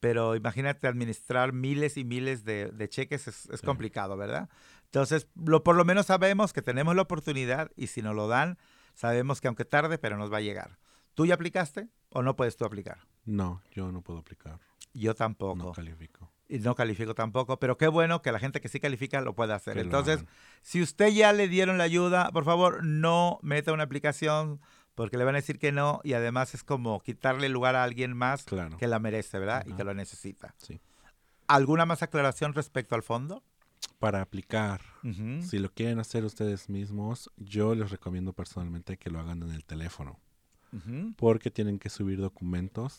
pero 0.00 0.36
imagínate 0.36 0.86
administrar 0.86 1.52
miles 1.52 1.96
y 1.96 2.04
miles 2.04 2.44
de, 2.44 2.88
cheques 2.88 3.28
es, 3.28 3.62
complicado, 3.62 4.16
¿verdad? 4.16 4.48
Entonces, 4.94 5.26
lo, 5.34 5.64
por 5.64 5.74
lo 5.74 5.84
menos 5.84 6.06
sabemos 6.06 6.52
que 6.52 6.62
tenemos 6.62 6.94
la 6.94 7.02
oportunidad 7.02 7.72
y 7.74 7.88
si 7.88 8.00
nos 8.00 8.14
lo 8.14 8.28
dan, 8.28 8.58
sabemos 8.94 9.40
que 9.40 9.48
aunque 9.48 9.64
tarde, 9.64 9.98
pero 9.98 10.16
nos 10.16 10.32
va 10.32 10.36
a 10.36 10.40
llegar. 10.40 10.78
¿Tú 11.14 11.26
ya 11.26 11.34
aplicaste 11.34 11.88
o 12.10 12.22
no 12.22 12.36
puedes 12.36 12.56
tú 12.56 12.64
aplicar? 12.64 12.98
No, 13.24 13.60
yo 13.72 13.90
no 13.90 14.02
puedo 14.02 14.20
aplicar. 14.20 14.60
Yo 14.92 15.16
tampoco. 15.16 15.56
No 15.56 15.72
califico. 15.72 16.30
Y 16.48 16.60
no 16.60 16.76
califico 16.76 17.12
tampoco, 17.16 17.58
pero 17.58 17.76
qué 17.76 17.88
bueno 17.88 18.22
que 18.22 18.30
la 18.30 18.38
gente 18.38 18.60
que 18.60 18.68
sí 18.68 18.78
califica 18.78 19.20
lo 19.20 19.34
pueda 19.34 19.56
hacer. 19.56 19.78
Entonces, 19.78 20.24
si 20.62 20.80
usted 20.80 21.08
ya 21.08 21.32
le 21.32 21.48
dieron 21.48 21.76
la 21.76 21.84
ayuda, 21.84 22.30
por 22.30 22.44
favor, 22.44 22.84
no 22.84 23.40
meta 23.42 23.72
una 23.72 23.82
aplicación 23.82 24.60
porque 24.94 25.18
le 25.18 25.24
van 25.24 25.34
a 25.34 25.38
decir 25.38 25.58
que 25.58 25.72
no 25.72 26.02
y 26.04 26.12
además 26.12 26.54
es 26.54 26.62
como 26.62 27.00
quitarle 27.00 27.48
lugar 27.48 27.74
a 27.74 27.82
alguien 27.82 28.16
más 28.16 28.46
que 28.78 28.86
la 28.86 29.00
merece, 29.00 29.40
¿verdad? 29.40 29.66
Y 29.66 29.72
que 29.72 29.82
lo 29.82 29.92
necesita. 29.92 30.54
Sí. 30.58 30.80
¿Alguna 31.48 31.84
más 31.84 32.04
aclaración 32.04 32.54
respecto 32.54 32.94
al 32.94 33.02
fondo? 33.02 33.42
Para 33.98 34.20
aplicar, 34.20 34.82
si 35.40 35.58
lo 35.58 35.72
quieren 35.72 35.98
hacer 35.98 36.24
ustedes 36.24 36.68
mismos, 36.68 37.30
yo 37.36 37.74
les 37.74 37.90
recomiendo 37.90 38.32
personalmente 38.32 38.98
que 38.98 39.10
lo 39.10 39.18
hagan 39.18 39.42
en 39.42 39.50
el 39.50 39.64
teléfono. 39.64 40.18
Porque 41.16 41.50
tienen 41.50 41.78
que 41.78 41.88
subir 41.88 42.20
documentos. 42.20 42.98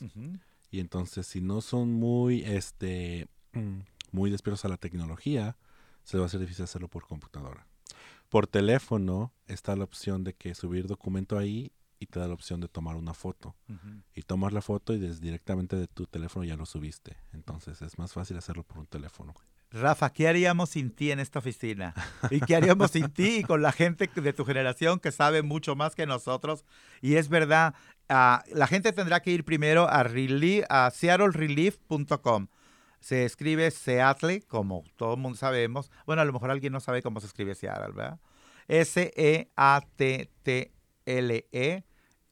Y 0.71 0.79
entonces, 0.79 1.27
si 1.27 1.41
no 1.41 1.61
son 1.61 1.93
muy, 1.93 2.43
este, 2.43 3.27
muy 4.11 4.31
despiertos 4.31 4.65
a 4.65 4.69
la 4.69 4.77
tecnología, 4.77 5.57
se 6.03 6.17
va 6.17 6.23
a 6.23 6.27
hacer 6.27 6.39
difícil 6.39 6.63
hacerlo 6.63 6.87
por 6.87 7.05
computadora. 7.05 7.67
Por 8.29 8.47
teléfono 8.47 9.31
está 9.47 9.75
la 9.75 9.83
opción 9.83 10.23
de 10.23 10.33
que 10.33 10.55
subir 10.55 10.87
documento 10.87 11.37
ahí 11.37 11.71
y 11.99 12.07
te 12.07 12.19
da 12.19 12.27
la 12.27 12.33
opción 12.33 12.59
de 12.59 12.67
tomar 12.67 12.95
una 12.95 13.13
foto. 13.13 13.55
Y 14.13 14.21
tomar 14.23 14.53
la 14.53 14.61
foto 14.61 14.93
y 14.93 14.99
desde 14.99 15.21
directamente 15.21 15.75
de 15.75 15.87
tu 15.87 16.05
teléfono 16.07 16.45
ya 16.45 16.57
lo 16.57 16.65
subiste. 16.65 17.17
Entonces 17.33 17.81
es 17.81 17.97
más 17.97 18.13
fácil 18.13 18.37
hacerlo 18.37 18.63
por 18.63 18.79
un 18.79 18.87
teléfono. 18.87 19.33
Rafa, 19.75 20.11
¿qué 20.13 20.27
haríamos 20.29 20.69
sin 20.69 20.89
ti 20.89 21.11
en 21.11 21.19
esta 21.19 21.39
oficina? 21.39 21.93
¿Y 22.29 22.39
qué 22.39 22.55
haríamos 22.55 22.91
sin 22.91 23.09
ti 23.09 23.39
y 23.39 23.43
con 23.43 23.61
la 23.61 23.73
gente 23.73 24.09
de 24.15 24.31
tu 24.31 24.45
generación 24.45 24.99
que 24.99 25.11
sabe 25.11 25.41
mucho 25.41 25.75
más 25.75 25.95
que 25.95 26.05
nosotros? 26.05 26.63
Y 27.01 27.15
es 27.15 27.27
verdad, 27.27 27.73
ah, 28.07 28.41
la 28.53 28.67
gente 28.67 28.93
tendrá 28.93 29.21
que 29.21 29.31
ir 29.31 29.43
primero 29.43 29.89
a, 29.89 30.05
a 30.69 30.91
seattlерelief.com. 30.91 32.47
Se 33.01 33.25
escribe 33.25 33.69
Seattle, 33.69 34.43
como 34.47 34.85
todo 34.95 35.15
el 35.15 35.19
mundo 35.19 35.37
sabemos. 35.37 35.91
Bueno, 36.05 36.21
a 36.21 36.25
lo 36.25 36.31
mejor 36.31 36.51
alguien 36.51 36.71
no 36.71 36.79
sabe 36.79 37.01
cómo 37.01 37.19
se 37.19 37.27
escribe 37.27 37.53
Seattle, 37.53 37.93
¿verdad? 37.93 38.21
S-E-A-T-T-L-E, 38.69 39.43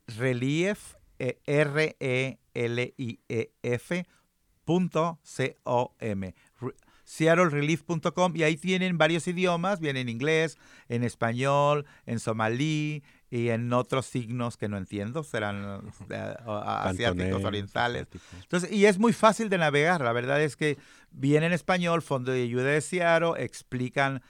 relief, 0.08 0.96
R-E-L-I-E-F, 1.20 2.38
punto 4.64 5.20
C-O-M 5.24 6.34
seattlerelief.com 7.04 8.36
y 8.36 8.44
ahí 8.44 8.58
tienen 8.58 8.98
varios 8.98 9.28
idiomas, 9.28 9.80
vienen 9.80 10.04
en 10.04 10.10
inglés, 10.10 10.58
en 10.90 11.04
español, 11.04 11.86
en 12.06 12.20
somalí 12.20 13.04
y 13.30 13.50
en 13.50 13.72
otros 13.74 14.06
signos 14.06 14.58
que 14.58 14.70
no 14.70 14.78
entiendo, 14.78 15.24
serán 15.24 15.92
eh, 16.10 16.36
asiáticos, 16.46 17.44
orientales. 17.44 18.08
Entonces, 18.42 18.72
y 18.72 18.86
es 18.86 19.00
muy 19.00 19.12
fácil 19.12 19.50
de 19.50 19.58
navegar, 19.58 20.02
la 20.02 20.14
verdad 20.14 20.42
es 20.42 20.56
que 20.56 20.78
viene 21.12 21.48
en 21.48 21.54
español, 21.54 22.02
Fondo 22.02 22.32
de 22.32 22.44
Ayuda 22.44 22.66
de 22.66 22.82
Seattle, 22.82 23.34
explican 23.44 24.22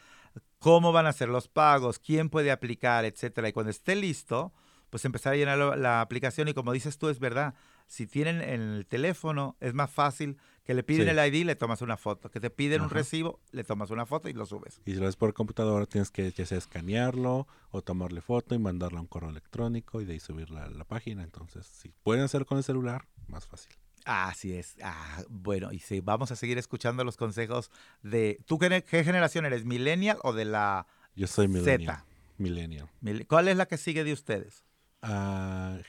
cómo 0.60 0.93
van 0.93 1.06
a 1.06 1.13
ser 1.13 1.28
los 1.28 1.50
pagos, 1.50 2.00
quién 2.00 2.30
puede 2.30 2.52
aplicar, 2.52 3.04
etcétera, 3.04 3.50
y 3.50 3.52
cuando 3.52 3.69
esté 3.69 3.95
listo, 3.95 4.54
pues 4.89 5.04
empezar 5.04 5.34
a 5.34 5.36
llenar 5.36 5.78
la 5.78 6.02
aplicación 6.02 6.47
y 6.47 6.54
como 6.54 6.71
dices 6.71 6.97
tú, 6.97 7.10
es 7.10 7.19
verdad, 7.19 7.56
si 7.88 8.08
tienen 8.08 8.41
en 8.41 8.62
el 8.62 8.86
teléfono, 8.86 9.58
es 9.60 9.74
más 9.74 9.91
fácil 9.91 10.38
que 10.63 10.73
le 10.73 10.84
piden 10.84 11.10
el 11.10 11.34
ID, 11.34 11.45
le 11.45 11.56
tomas 11.56 11.82
una 11.82 11.97
foto. 11.97 12.30
Que 12.30 12.39
te 12.39 12.49
piden 12.49 12.82
un 12.82 12.89
recibo, 12.89 13.39
le 13.52 13.63
tomas 13.63 13.89
una 13.89 14.06
foto 14.06 14.30
y 14.30 14.34
lo 14.34 14.45
subes. 14.45 14.82
Y 14.86 14.91
si 14.91 14.97
lo 14.97 15.06
ves 15.06 15.15
por 15.15 15.34
computadora, 15.34 15.86
tienes 15.86 16.10
que 16.10 16.32
ya 16.32 16.45
sea 16.45 16.58
escanearlo 16.58 17.47
o 17.71 17.82
tomarle 17.82 18.21
foto 18.21 18.56
y 18.56 18.60
mandarlo 18.60 18.99
a 18.99 19.02
un 19.02 19.08
correo 19.08 19.30
electrónico 19.30 20.02
y 20.02 20.06
de 20.06 20.13
ahí 20.13 20.19
subirla 20.19 20.65
a 20.65 20.69
la 20.69 20.86
página. 20.86 21.23
Entonces, 21.23 21.65
si 21.65 21.89
pueden 22.04 22.23
hacer 22.23 22.45
con 22.45 22.58
el 22.58 22.63
celular, 22.63 23.06
más 23.28 23.45
fácil. 23.45 23.73
Así 24.06 24.54
es. 24.54 24.76
Ah, 24.84 25.23
bueno, 25.30 25.71
y 25.71 25.80
si 25.80 26.02
vamos 26.02 26.32
a 26.32 26.36
seguir 26.36 26.58
escuchando 26.58 27.04
los 27.04 27.17
consejos 27.17 27.71
de... 28.02 28.39
¿Tú 28.45 28.60
qué, 28.60 28.84
qué 28.84 29.04
generación 29.04 29.45
eres? 29.45 29.65
¿Millennial 29.65 30.17
o 30.23 30.34
de 30.34 30.45
la 30.45 30.88
Yo 31.15 31.28
soy 31.28 31.47
millennial. 31.47 31.97
Z? 31.97 32.06
Millennial. 32.38 32.89
¿Cuál 33.28 33.47
es 33.47 33.58
la 33.58 33.65
que 33.65 33.78
sigue 33.78 34.04
de 34.04 34.13
ustedes? 34.13 34.65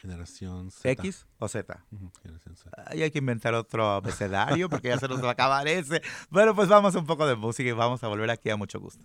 Generación 0.00 0.70
Z. 0.70 0.90
¿X 0.90 1.26
o 1.38 1.48
Z? 1.48 1.84
hay 2.88 3.10
que 3.10 3.18
inventar 3.18 3.54
otro 3.54 3.86
abecedario 3.90 4.68
porque 4.68 4.88
ya 4.88 4.98
se 4.98 5.06
nos 5.06 5.22
va 5.22 5.28
a 5.28 5.32
acabar 5.32 5.68
ese. 5.68 6.02
Bueno, 6.30 6.54
pues 6.54 6.68
vamos 6.68 6.96
a 6.96 6.98
un 6.98 7.06
poco 7.06 7.26
de 7.26 7.36
música 7.36 7.68
y 7.68 7.72
vamos 7.72 8.02
a 8.02 8.08
volver 8.08 8.30
aquí 8.30 8.50
a 8.50 8.56
mucho 8.56 8.80
gusto. 8.80 9.04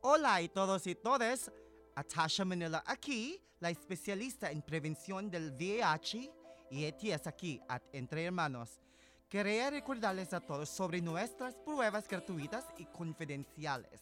Hola 0.00 0.42
y 0.42 0.48
todos 0.48 0.86
y 0.86 0.94
todas. 0.94 1.52
Atasha 1.94 2.44
Manila 2.44 2.82
aquí, 2.84 3.40
la 3.60 3.70
especialista 3.70 4.50
en 4.50 4.62
prevención 4.62 5.30
del 5.30 5.52
VIH 5.52 6.30
y 6.70 6.84
ETS 6.84 7.28
aquí 7.28 7.60
at 7.68 7.82
Entre 7.92 8.24
Hermanos. 8.24 8.80
Quería 9.28 9.70
recordarles 9.70 10.32
a 10.32 10.40
todos 10.40 10.68
sobre 10.68 11.00
nuestras 11.00 11.54
pruebas 11.54 12.08
gratuitas 12.08 12.64
y 12.76 12.86
confidenciales. 12.86 14.00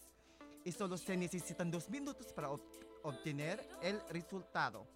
Y 0.64 0.72
solo 0.72 0.96
se 0.96 1.16
necesitan 1.16 1.70
dos 1.70 1.88
minutos 1.90 2.32
para 2.32 2.48
obtener 3.02 3.60
el 3.82 4.00
resultado. 4.10 4.86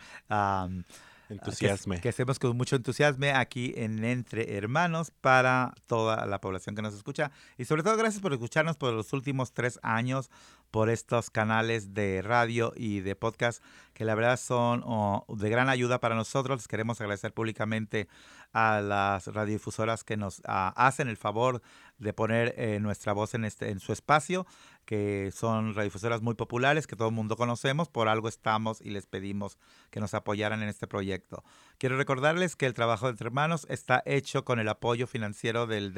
Entusiasme. 1.29 2.01
Que, 2.01 2.09
hacemos 2.09 2.38
con 2.38 2.55
mucho 2.55 2.75
entusiasmo 2.75 3.25
aquí 3.33 3.73
en 3.77 4.03
Entre 4.03 4.55
Hermanos 4.55 5.12
para 5.12 5.73
toda 5.88 6.25
la 6.25 6.39
población 6.39 6.75
que 6.75 6.81
nos 6.81 6.93
escucha. 6.93 7.31
Y 7.57 7.65
sobre 7.65 7.83
todo 7.83 7.97
gracias 7.97 8.21
por 8.21 8.33
escucharnos 8.33 8.77
por 8.77 8.93
los 8.93 9.13
últimos 9.13 9.53
tres 9.53 9.79
años, 9.83 10.29
por 10.69 10.89
estos 10.89 11.29
canales 11.29 11.93
de 11.93 12.21
radio 12.21 12.73
y 12.75 12.99
de 12.99 13.15
podcast 13.15 13.63
que 13.93 14.05
la 14.05 14.15
verdad 14.15 14.38
son 14.38 14.83
oh, 14.86 15.25
de 15.29 15.49
gran 15.49 15.69
ayuda 15.69 15.99
para 15.99 16.15
nosotros. 16.15 16.59
Les 16.59 16.67
queremos 16.67 16.99
agradecer 16.99 17.33
públicamente 17.33 18.07
a 18.53 18.81
las 18.81 19.27
radiodifusoras 19.27 20.03
que 20.03 20.15
nos 20.15 20.41
ah, 20.45 20.73
hacen 20.77 21.07
el 21.09 21.17
favor 21.17 21.61
de 21.97 22.13
poner 22.13 22.53
eh, 22.57 22.79
nuestra 22.79 23.13
voz 23.13 23.33
en, 23.33 23.45
este, 23.45 23.69
en 23.69 23.79
su 23.79 23.91
espacio 23.93 24.45
que 24.85 25.31
son 25.33 25.73
radiodifusoras 25.73 26.21
muy 26.21 26.35
populares, 26.35 26.87
que 26.87 26.95
todo 26.95 27.07
el 27.07 27.13
mundo 27.13 27.37
conocemos, 27.37 27.89
por 27.89 28.07
algo 28.09 28.27
estamos 28.27 28.81
y 28.81 28.89
les 28.89 29.05
pedimos 29.05 29.57
que 29.89 29.99
nos 29.99 30.13
apoyaran 30.13 30.61
en 30.61 30.69
este 30.69 30.87
proyecto. 30.87 31.43
Quiero 31.77 31.97
recordarles 31.97 32.55
que 32.55 32.65
el 32.65 32.73
trabajo 32.73 33.05
de 33.05 33.11
Entre 33.11 33.27
Hermanos 33.27 33.65
está 33.69 34.03
hecho 34.05 34.43
con 34.43 34.59
el 34.59 34.67
apoyo 34.67 35.07
financiero 35.07 35.67
del 35.67 35.93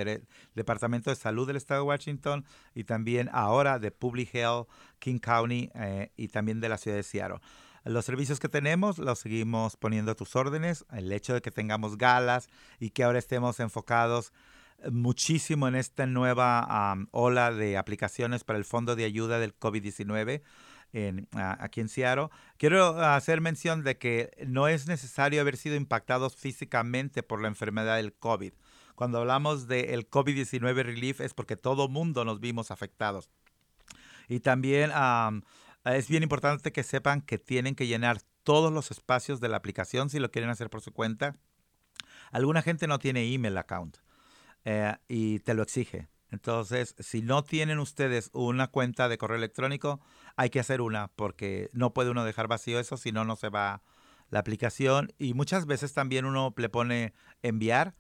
Departamento 0.53 1.09
de 1.09 1.15
Salud 1.15 1.47
del 1.47 1.55
Estado 1.55 1.81
de 1.81 1.87
Washington 1.87 2.45
y 2.73 2.83
también 2.83 3.29
ahora 3.33 3.79
de 3.79 3.91
Public 3.91 4.33
Health, 4.33 4.67
King 4.99 5.19
County 5.19 5.71
eh, 5.73 6.11
y 6.15 6.27
también 6.27 6.61
de 6.61 6.69
la 6.69 6.77
ciudad 6.77 6.97
de 6.97 7.03
Seattle. 7.03 7.39
Los 7.85 8.03
servicios 8.05 8.39
que 8.39 8.49
tenemos 8.49 8.97
los 8.97 9.19
seguimos 9.19 9.77
poniendo 9.77 10.11
a 10.11 10.15
tus 10.15 10.35
órdenes. 10.35 10.85
El 10.91 11.11
hecho 11.11 11.33
de 11.35 11.41
que 11.41 11.51
tengamos 11.51 11.97
galas 11.97 12.49
y 12.79 12.89
que 12.89 13.03
ahora 13.03 13.19
estemos 13.19 13.59
enfocados 13.59 14.33
muchísimo 14.91 15.67
en 15.67 15.75
esta 15.75 16.05
nueva 16.05 16.97
ola 17.11 17.51
de 17.51 17.77
aplicaciones 17.77 18.43
para 18.43 18.57
el 18.59 18.65
Fondo 18.65 18.95
de 18.95 19.05
Ayuda 19.05 19.39
del 19.39 19.57
COVID-19 19.57 20.41
en, 20.93 21.27
a- 21.33 21.63
aquí 21.63 21.79
en 21.81 21.89
Seattle. 21.89 22.29
Quiero 22.57 22.99
hacer 22.99 23.39
mención 23.39 23.83
de 23.83 23.97
que 23.97 24.31
no 24.47 24.67
es 24.67 24.87
necesario 24.87 25.41
haber 25.41 25.55
sido 25.57 25.75
impactados 25.75 26.35
físicamente 26.35 27.23
por 27.23 27.41
la 27.41 27.47
enfermedad 27.47 27.97
del 27.97 28.13
COVID. 28.13 28.53
Cuando 28.95 29.19
hablamos 29.19 29.67
del 29.67 30.09
COVID-19 30.09 30.83
relief 30.83 31.21
es 31.21 31.33
porque 31.33 31.55
todo 31.57 31.87
mundo 31.87 32.25
nos 32.25 32.39
vimos 32.39 32.71
afectados. 32.71 33.29
Y 34.27 34.39
también 34.39 34.91
am, 34.93 35.43
es 35.85 36.07
bien 36.07 36.23
importante 36.23 36.71
que 36.71 36.83
sepan 36.83 37.21
que 37.21 37.37
tienen 37.37 37.75
que 37.75 37.87
llenar 37.87 38.21
todos 38.43 38.71
los 38.71 38.91
espacios 38.91 39.39
de 39.39 39.49
la 39.49 39.57
aplicación 39.57 40.09
si 40.09 40.19
lo 40.19 40.31
quieren 40.31 40.49
hacer 40.49 40.69
por 40.69 40.81
su 40.81 40.91
cuenta. 40.91 41.35
Alguna 42.31 42.61
gente 42.61 42.87
no 42.87 42.99
tiene 42.99 43.33
email 43.33 43.57
account 43.57 43.97
eh, 44.63 44.95
y 45.07 45.39
te 45.39 45.53
lo 45.53 45.63
exige. 45.63 46.07
Entonces, 46.31 46.95
si 46.99 47.21
no 47.21 47.43
tienen 47.43 47.79
ustedes 47.79 48.29
una 48.33 48.67
cuenta 48.67 49.07
de 49.07 49.17
correo 49.17 49.37
electrónico, 49.37 50.01
hay 50.35 50.49
que 50.49 50.59
hacer 50.59 50.81
una 50.81 51.07
porque 51.09 51.69
no 51.71 51.93
puede 51.93 52.09
uno 52.09 52.25
dejar 52.25 52.47
vacío 52.47 52.79
eso, 52.79 52.97
si 52.97 53.11
no, 53.11 53.25
no 53.25 53.35
se 53.35 53.49
va 53.49 53.83
la 54.29 54.39
aplicación. 54.39 55.13
Y 55.17 55.33
muchas 55.33 55.65
veces 55.65 55.93
también 55.93 56.25
uno 56.25 56.53
le 56.57 56.69
pone 56.69 57.13
enviar 57.41 57.95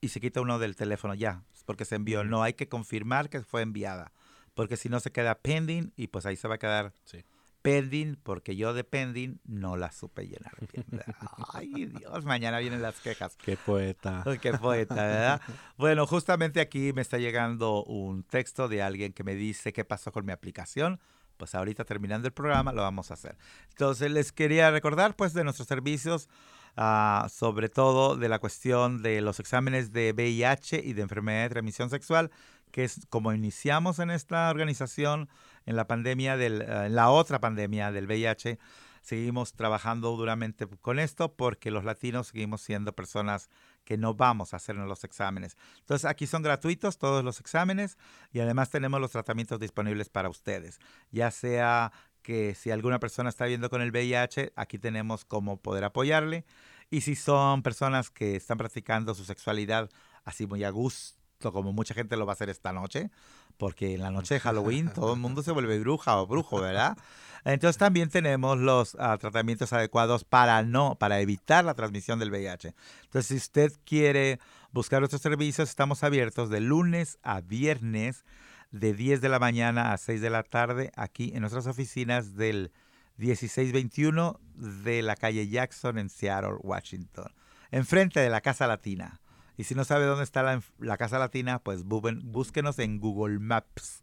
y 0.00 0.08
se 0.08 0.20
quita 0.20 0.40
uno 0.40 0.58
del 0.58 0.76
teléfono 0.76 1.14
ya, 1.14 1.42
porque 1.66 1.84
se 1.84 1.96
envió. 1.96 2.24
No 2.24 2.42
hay 2.42 2.54
que 2.54 2.68
confirmar 2.68 3.28
que 3.28 3.42
fue 3.42 3.62
enviada, 3.62 4.12
porque 4.54 4.76
si 4.76 4.88
no 4.88 5.00
se 5.00 5.10
queda 5.12 5.34
pending 5.36 5.92
y 5.96 6.08
pues 6.08 6.26
ahí 6.26 6.36
se 6.36 6.48
va 6.48 6.54
a 6.56 6.58
quedar 6.58 6.92
Sí. 7.04 7.24
pending, 7.62 8.16
porque 8.22 8.56
yo 8.56 8.74
de 8.74 8.84
pending 8.84 9.38
no 9.44 9.76
la 9.76 9.90
supe 9.90 10.26
llenar 10.28 10.52
bien. 10.72 10.84
Ay, 11.54 11.86
Dios, 11.86 12.24
mañana 12.24 12.58
vienen 12.58 12.82
las 12.82 13.00
quejas. 13.00 13.36
Qué 13.36 13.56
poeta. 13.56 14.22
Qué 14.40 14.52
poeta, 14.52 14.94
¿verdad? 14.94 15.40
Bueno, 15.78 16.06
justamente 16.06 16.60
aquí 16.60 16.92
me 16.92 17.00
está 17.02 17.18
llegando 17.18 17.82
un 17.84 18.22
texto 18.22 18.68
de 18.68 18.82
alguien 18.82 19.12
que 19.12 19.24
me 19.24 19.34
dice 19.34 19.72
qué 19.72 19.84
pasó 19.84 20.12
con 20.12 20.26
mi 20.26 20.32
aplicación. 20.32 21.00
Pues 21.36 21.54
ahorita 21.56 21.84
terminando 21.84 22.28
el 22.28 22.32
programa 22.32 22.72
lo 22.72 22.82
vamos 22.82 23.10
a 23.10 23.14
hacer. 23.14 23.36
Entonces 23.70 24.08
les 24.12 24.30
quería 24.30 24.70
recordar 24.70 25.16
pues 25.16 25.32
de 25.34 25.42
nuestros 25.42 25.66
servicios, 25.66 26.28
ah, 26.76 27.26
sobre 27.28 27.68
todo 27.68 28.14
de 28.16 28.28
la 28.28 28.38
cuestión 28.38 29.02
de 29.02 29.20
los 29.20 29.40
exámenes 29.40 29.92
de 29.92 30.12
VIH 30.12 30.80
y 30.84 30.92
de 30.92 31.02
enfermedad 31.02 31.42
de 31.42 31.48
transmisión 31.48 31.90
sexual, 31.90 32.30
que 32.74 32.82
es 32.82 33.06
como 33.08 33.32
iniciamos 33.32 34.00
en 34.00 34.10
esta 34.10 34.50
organización 34.50 35.28
en 35.64 35.76
la 35.76 35.86
pandemia 35.86 36.36
del, 36.36 36.62
eh, 36.62 36.86
en 36.86 36.96
la 36.96 37.08
otra 37.08 37.40
pandemia 37.40 37.92
del 37.92 38.06
VIH. 38.08 38.58
Seguimos 39.00 39.52
trabajando 39.52 40.10
duramente 40.16 40.66
con 40.66 40.98
esto 40.98 41.36
porque 41.36 41.70
los 41.70 41.84
latinos 41.84 42.26
seguimos 42.26 42.62
siendo 42.62 42.92
personas 42.92 43.48
que 43.84 43.96
no 43.96 44.14
vamos 44.14 44.52
a 44.52 44.56
hacernos 44.56 44.88
los 44.88 45.04
exámenes. 45.04 45.56
Entonces 45.78 46.04
aquí 46.04 46.26
son 46.26 46.42
gratuitos 46.42 46.98
todos 46.98 47.22
los 47.22 47.38
exámenes 47.38 47.96
y 48.32 48.40
además 48.40 48.70
tenemos 48.70 49.00
los 49.00 49.12
tratamientos 49.12 49.60
disponibles 49.60 50.08
para 50.08 50.28
ustedes. 50.28 50.80
Ya 51.12 51.30
sea 51.30 51.92
que 52.22 52.56
si 52.56 52.72
alguna 52.72 52.98
persona 52.98 53.28
está 53.28 53.44
viendo 53.44 53.70
con 53.70 53.82
el 53.82 53.92
VIH, 53.92 54.52
aquí 54.56 54.80
tenemos 54.80 55.24
cómo 55.24 55.62
poder 55.62 55.84
apoyarle. 55.84 56.44
Y 56.90 57.02
si 57.02 57.14
son 57.14 57.62
personas 57.62 58.10
que 58.10 58.34
están 58.34 58.58
practicando 58.58 59.14
su 59.14 59.24
sexualidad 59.24 59.90
así 60.24 60.48
muy 60.48 60.64
a 60.64 60.70
gusto, 60.70 61.23
como 61.40 61.72
mucha 61.72 61.94
gente 61.94 62.16
lo 62.16 62.26
va 62.26 62.32
a 62.32 62.34
hacer 62.34 62.50
esta 62.50 62.72
noche, 62.72 63.10
porque 63.56 63.94
en 63.94 64.00
la 64.00 64.10
noche 64.10 64.34
de 64.34 64.40
Halloween 64.40 64.90
todo 64.92 65.14
el 65.14 65.20
mundo 65.20 65.42
se 65.42 65.52
vuelve 65.52 65.78
bruja 65.78 66.16
o 66.16 66.26
brujo, 66.26 66.60
¿verdad? 66.60 66.96
Entonces 67.44 67.76
también 67.76 68.08
tenemos 68.08 68.58
los 68.58 68.96
ah, 68.98 69.18
tratamientos 69.18 69.72
adecuados 69.72 70.24
para 70.24 70.62
no, 70.62 70.96
para 70.98 71.20
evitar 71.20 71.64
la 71.64 71.74
transmisión 71.74 72.18
del 72.18 72.30
VIH. 72.30 72.74
Entonces, 73.04 73.26
si 73.26 73.36
usted 73.36 73.72
quiere 73.84 74.40
buscar 74.72 75.00
nuestros 75.00 75.20
servicios, 75.20 75.68
estamos 75.68 76.02
abiertos 76.02 76.48
de 76.48 76.60
lunes 76.60 77.18
a 77.22 77.42
viernes 77.42 78.24
de 78.70 78.94
10 78.94 79.20
de 79.20 79.28
la 79.28 79.38
mañana 79.38 79.92
a 79.92 79.98
6 79.98 80.20
de 80.20 80.30
la 80.30 80.42
tarde 80.42 80.90
aquí 80.96 81.32
en 81.34 81.40
nuestras 81.40 81.66
oficinas 81.66 82.34
del 82.34 82.72
1621 83.18 84.40
de 84.54 85.02
la 85.02 85.14
calle 85.14 85.46
Jackson 85.48 85.98
en 85.98 86.08
Seattle, 86.08 86.56
Washington, 86.60 87.32
enfrente 87.70 88.20
de 88.20 88.30
la 88.30 88.40
Casa 88.40 88.66
Latina. 88.66 89.20
Y 89.56 89.64
si 89.64 89.74
no 89.74 89.84
sabe 89.84 90.04
dónde 90.06 90.24
está 90.24 90.42
la, 90.42 90.60
la 90.78 90.96
Casa 90.96 91.18
Latina, 91.18 91.58
pues 91.60 91.84
buben- 91.84 92.22
búsquenos 92.24 92.78
en 92.78 92.98
Google 92.98 93.38
Maps. 93.38 94.00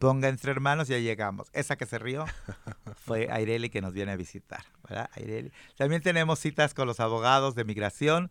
Ponga 0.00 0.28
entre 0.28 0.50
hermanos 0.50 0.90
y 0.90 0.94
ahí 0.94 1.02
llegamos. 1.02 1.48
Esa 1.52 1.76
que 1.76 1.86
se 1.86 1.98
rió 1.98 2.24
fue 3.06 3.28
Aireli 3.30 3.70
que 3.70 3.80
nos 3.80 3.92
viene 3.92 4.12
a 4.12 4.16
visitar, 4.16 4.64
¿verdad? 4.88 5.08
Aireli. 5.14 5.52
También 5.76 6.02
tenemos 6.02 6.38
citas 6.38 6.74
con 6.74 6.86
los 6.86 7.00
abogados 7.00 7.54
de 7.54 7.64
migración. 7.64 8.30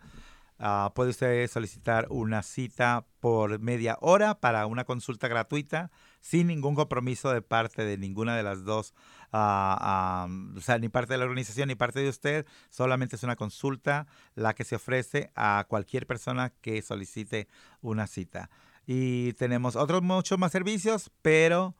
Ah, 0.65 0.93
puede 0.95 1.10
usted 1.10 1.45
solicitar 1.49 2.08
una 2.10 2.41
cita 2.41 3.06
por 3.19 3.60
media 3.60 3.97
hora 3.99 4.39
para 4.39 4.65
una 4.65 4.86
consulta 4.86 5.28
gratuita 5.28 5.91
sin 6.21 6.47
ningún 6.47 6.73
compromiso 6.73 7.34
de 7.34 7.41
parte 7.41 7.84
de 7.84 7.97
ninguna 7.97 8.38
de 8.38 8.43
las 8.43 8.63
dos, 8.63 8.93
ah, 9.34 9.78
ah, 9.82 10.26
o 10.56 10.62
sea, 10.62 10.78
ni 10.78 10.88
parte 10.88 11.15
de 11.15 11.17
la 11.17 11.26
organización 11.26 11.67
ni 11.67 11.76
parte 11.76 11.99
de 11.99 12.08
usted. 12.08 12.45
Solamente 12.69 13.17
es 13.17 13.23
una 13.23 13.36
consulta 13.36 14.08
la 14.36 14.54
que 14.54 14.63
se 14.63 14.78
ofrece 14.78 15.32
a 15.36 15.65
cualquier 15.67 16.08
persona 16.08 16.54
que 16.62 16.82
solicite 16.82 17.49
una 17.82 18.08
cita. 18.08 18.49
Y 18.86 19.34
tenemos 19.34 19.76
otros 19.76 20.02
muchos 20.02 20.39
más 20.39 20.54
servicios, 20.54 21.12
pero 21.21 21.76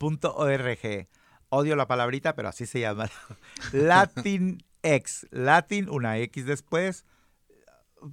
latinxonprep.org. 0.00 1.08
Odio 1.48 1.76
la 1.76 1.86
palabrita, 1.86 2.34
pero 2.34 2.48
así 2.48 2.66
se 2.66 2.80
llama. 2.80 3.10
Latinx. 3.72 5.26
Latin, 5.30 5.88
una 5.90 6.18
X 6.18 6.46
después. 6.46 7.04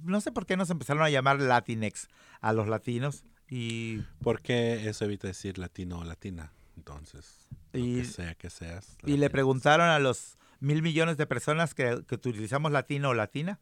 No 0.04 0.20
sé 0.20 0.30
por 0.30 0.46
qué 0.46 0.56
nos 0.56 0.70
empezaron 0.70 1.02
a 1.02 1.10
llamar 1.10 1.40
Latinx 1.40 2.08
a 2.40 2.52
los 2.52 2.68
latinos. 2.68 3.24
Y, 3.48 4.02
Porque 4.22 4.88
eso 4.88 5.04
evita 5.06 5.26
decir 5.26 5.58
latino 5.58 5.98
o 5.98 6.04
latina. 6.04 6.52
Entonces, 6.76 7.48
lo 7.72 7.80
Y- 7.80 7.96
que 7.96 8.04
sea 8.04 8.34
que 8.36 8.50
seas. 8.50 8.96
y 9.04 9.16
le 9.16 9.28
preguntaron 9.30 9.88
a 9.88 9.98
los 9.98 10.38
mil 10.60 10.82
millones 10.82 11.16
de 11.16 11.26
personas 11.26 11.74
que, 11.74 12.04
que 12.06 12.14
utilizamos 12.14 12.70
latino 12.70 13.08
o 13.08 13.14
latina. 13.14 13.58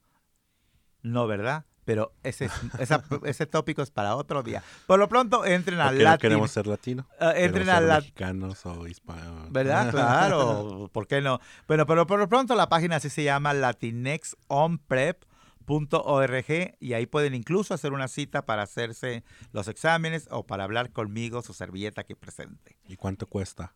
No, 1.03 1.27
¿verdad? 1.27 1.65
Pero 1.85 2.13
ese, 2.23 2.45
es- 2.47 2.53
esa- 2.81 3.03
ese 3.25 3.47
tópico 3.47 3.81
es 3.81 3.91
para 3.91 4.15
otro 4.17 4.43
día. 4.43 4.63
Por 4.87 4.99
lo 4.99 5.09
pronto, 5.09 5.47
entren 5.47 5.81
a 5.81 5.91
no 5.91 5.99
Latin. 5.99 6.19
queremos 6.21 6.51
ser 6.51 6.67
latino. 6.67 7.07
ah, 7.19 7.33
entren 7.35 7.71
a 7.71 7.81
la, 7.81 7.97
mexicanos 8.01 8.67
o 8.67 8.87
hispanos. 8.87 9.51
¿Verdad? 9.51 9.91
Claro. 9.93 10.91
¿Por 10.93 11.07
qué 11.07 11.23
no? 11.23 11.41
Bueno, 11.67 11.87
pero 11.87 12.07
por 12.07 12.19
lo 12.19 12.29
pronto 12.29 12.55
la 12.55 12.69
página 12.69 12.97
así 12.97 13.09
se 13.09 13.25
llama 13.25 13.55
latinexonprep.org 15.67 16.77
y 16.81 16.93
ahí 16.93 17.07
pueden 17.07 17.35
incluso 17.35 17.75
hacer 17.75 17.93
una 17.93 18.09
cita 18.09 18.45
para 18.45 18.63
hacerse 18.63 19.25
los 19.53 19.69
exámenes 19.69 20.29
o 20.31 20.45
para 20.47 20.65
hablar 20.65 20.91
conmigo, 20.93 21.43
su 21.43 21.53
servilleta 21.55 22.03
aquí 22.03 22.15
presente. 22.15 22.77
¿Y 22.87 22.97
cuánto 22.97 23.27
cuesta? 23.27 23.75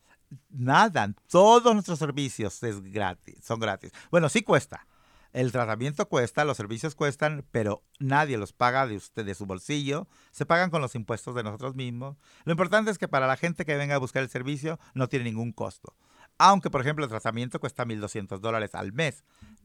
Nada, 0.51 1.13
todos 1.31 1.73
nuestros 1.75 1.99
servicios 1.99 2.63
es 2.63 2.83
gratis, 2.83 3.37
son 3.43 3.61
gratis. 3.61 3.93
Bueno, 4.11 4.29
sí 4.31 4.43
cuesta. 4.43 4.87
El 5.33 5.51
tratamiento 5.51 6.09
cuesta, 6.09 6.45
los 6.45 6.59
servicios 6.59 6.95
cuestan, 6.95 7.47
pero 7.51 7.83
nadie 7.99 8.37
los 8.37 8.53
paga 8.53 8.87
de 8.87 8.97
usted 8.97 9.25
de 9.25 9.35
su 9.35 9.47
bolsillo. 9.47 10.07
Se 10.31 10.45
pagan 10.45 10.71
con 10.71 10.83
los 10.83 10.95
impuestos 10.95 11.35
de 11.35 11.43
nosotros 11.43 11.75
mismos. 11.75 12.19
Lo 12.45 12.53
importante 12.53 12.91
es 12.91 12.99
que 12.99 13.09
para 13.09 13.27
la 13.27 13.39
gente 13.39 13.65
que 13.65 13.77
venga 13.77 13.95
a 13.95 13.99
buscar 13.99 14.23
el 14.23 14.29
servicio 14.29 14.79
no 14.93 15.09
tiene 15.09 15.25
ningún 15.25 15.53
costo. 15.53 15.97
Aunque, 16.37 16.71
por 16.71 16.83
ejemplo, 16.83 17.05
el 17.05 17.11
tratamiento 17.11 17.61
cuesta 17.61 17.87
1.200 17.87 18.41
dólares 18.41 18.75
al 18.75 18.93
mes. 18.93 19.25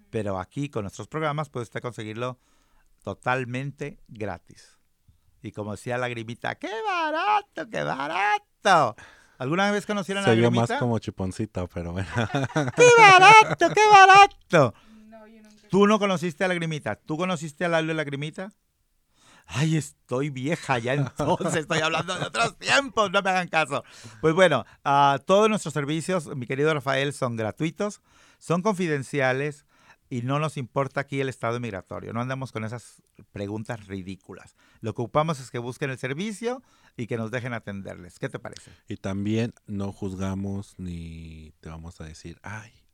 Pero 0.10 0.40
aquí 0.40 0.70
con 0.70 0.84
nuestros 0.84 1.10
programas 1.10 1.50
puede 1.50 1.64
usted 1.64 1.82
conseguirlo 1.82 2.40
totalmente 3.04 4.00
gratis. 4.08 4.78
Y 5.42 5.52
como 5.52 5.72
decía 5.72 5.98
Lagrimita, 5.98 6.56
¡qué 6.56 6.70
barato, 6.86 7.70
qué 7.70 7.84
barato! 7.84 8.96
¿Alguna 9.38 9.70
vez 9.72 9.86
conocieron 9.86 10.24
a 10.24 10.28
Se 10.28 10.32
la 10.32 10.36
vio 10.36 10.50
más 10.50 10.70
Lagrimita? 10.70 10.80
como 10.80 11.00
chuponcito, 11.00 11.68
pero 11.68 11.92
bueno. 11.92 12.10
¡Qué 12.76 12.90
barato, 12.98 13.68
qué 13.74 13.82
barato! 13.92 14.74
Tú 15.70 15.88
no 15.88 16.00
conociste 16.00 16.44
a 16.44 16.48
Lagrimita. 16.48 16.96
¿Tú 16.96 17.18
conociste 17.18 17.66
a 17.66 17.70
Lalo 17.70 17.94
Lagrimita? 17.94 18.52
Ay, 19.50 19.78
estoy 19.78 20.30
vieja 20.30 20.78
ya 20.78 20.94
entonces, 20.94 21.56
estoy 21.62 21.80
hablando 21.80 22.18
de 22.20 22.26
otros 22.26 22.58
tiempos, 22.58 23.10
no 23.12 23.22
me 23.22 23.30
hagan 23.30 23.48
caso. 23.48 23.84
Pues 24.20 24.36
bueno, 24.36 24.66
ah, 24.84 25.20
todos 25.26 25.50
nuestros 25.50 25.74
servicios, 25.74 26.28
mi 26.36 26.46
querido 26.46 26.74
Rafael, 26.74 27.14
son 27.14 27.38
gratuitos, 27.38 28.02
son 28.40 28.62
confidenciales 28.62 29.66
y 30.10 30.22
no 30.22 30.40
nos 30.40 30.58
importa 30.58 31.02
aquí 31.02 31.22
el 31.22 31.30
estado 31.30 31.60
migratorio. 31.60 32.12
No 32.14 32.22
andamos 32.22 32.52
con 32.52 32.66
esas 32.66 33.02
preguntas 33.32 33.88
ridículas. 33.88 34.56
Lo 34.82 34.94
que 34.94 35.02
ocupamos 35.02 35.40
es 35.40 35.50
que 35.50 35.60
busquen 35.60 35.92
el 35.92 35.98
servicio 35.98 36.62
y 36.96 37.08
que 37.08 37.18
nos 37.18 37.32
dejen 37.32 37.54
atenderles. 37.54 38.20
¿Qué 38.20 38.30
te 38.30 38.40
parece? 38.40 38.72
Y 38.88 38.98
también 38.98 39.54
no 39.66 39.92
juzgamos 39.92 40.76
ni 40.78 41.54
te 41.62 41.70
vamos 41.70 42.02
a 42.02 42.04
decir, 42.06 42.38
ay, 42.44 42.72
no". 42.82 42.87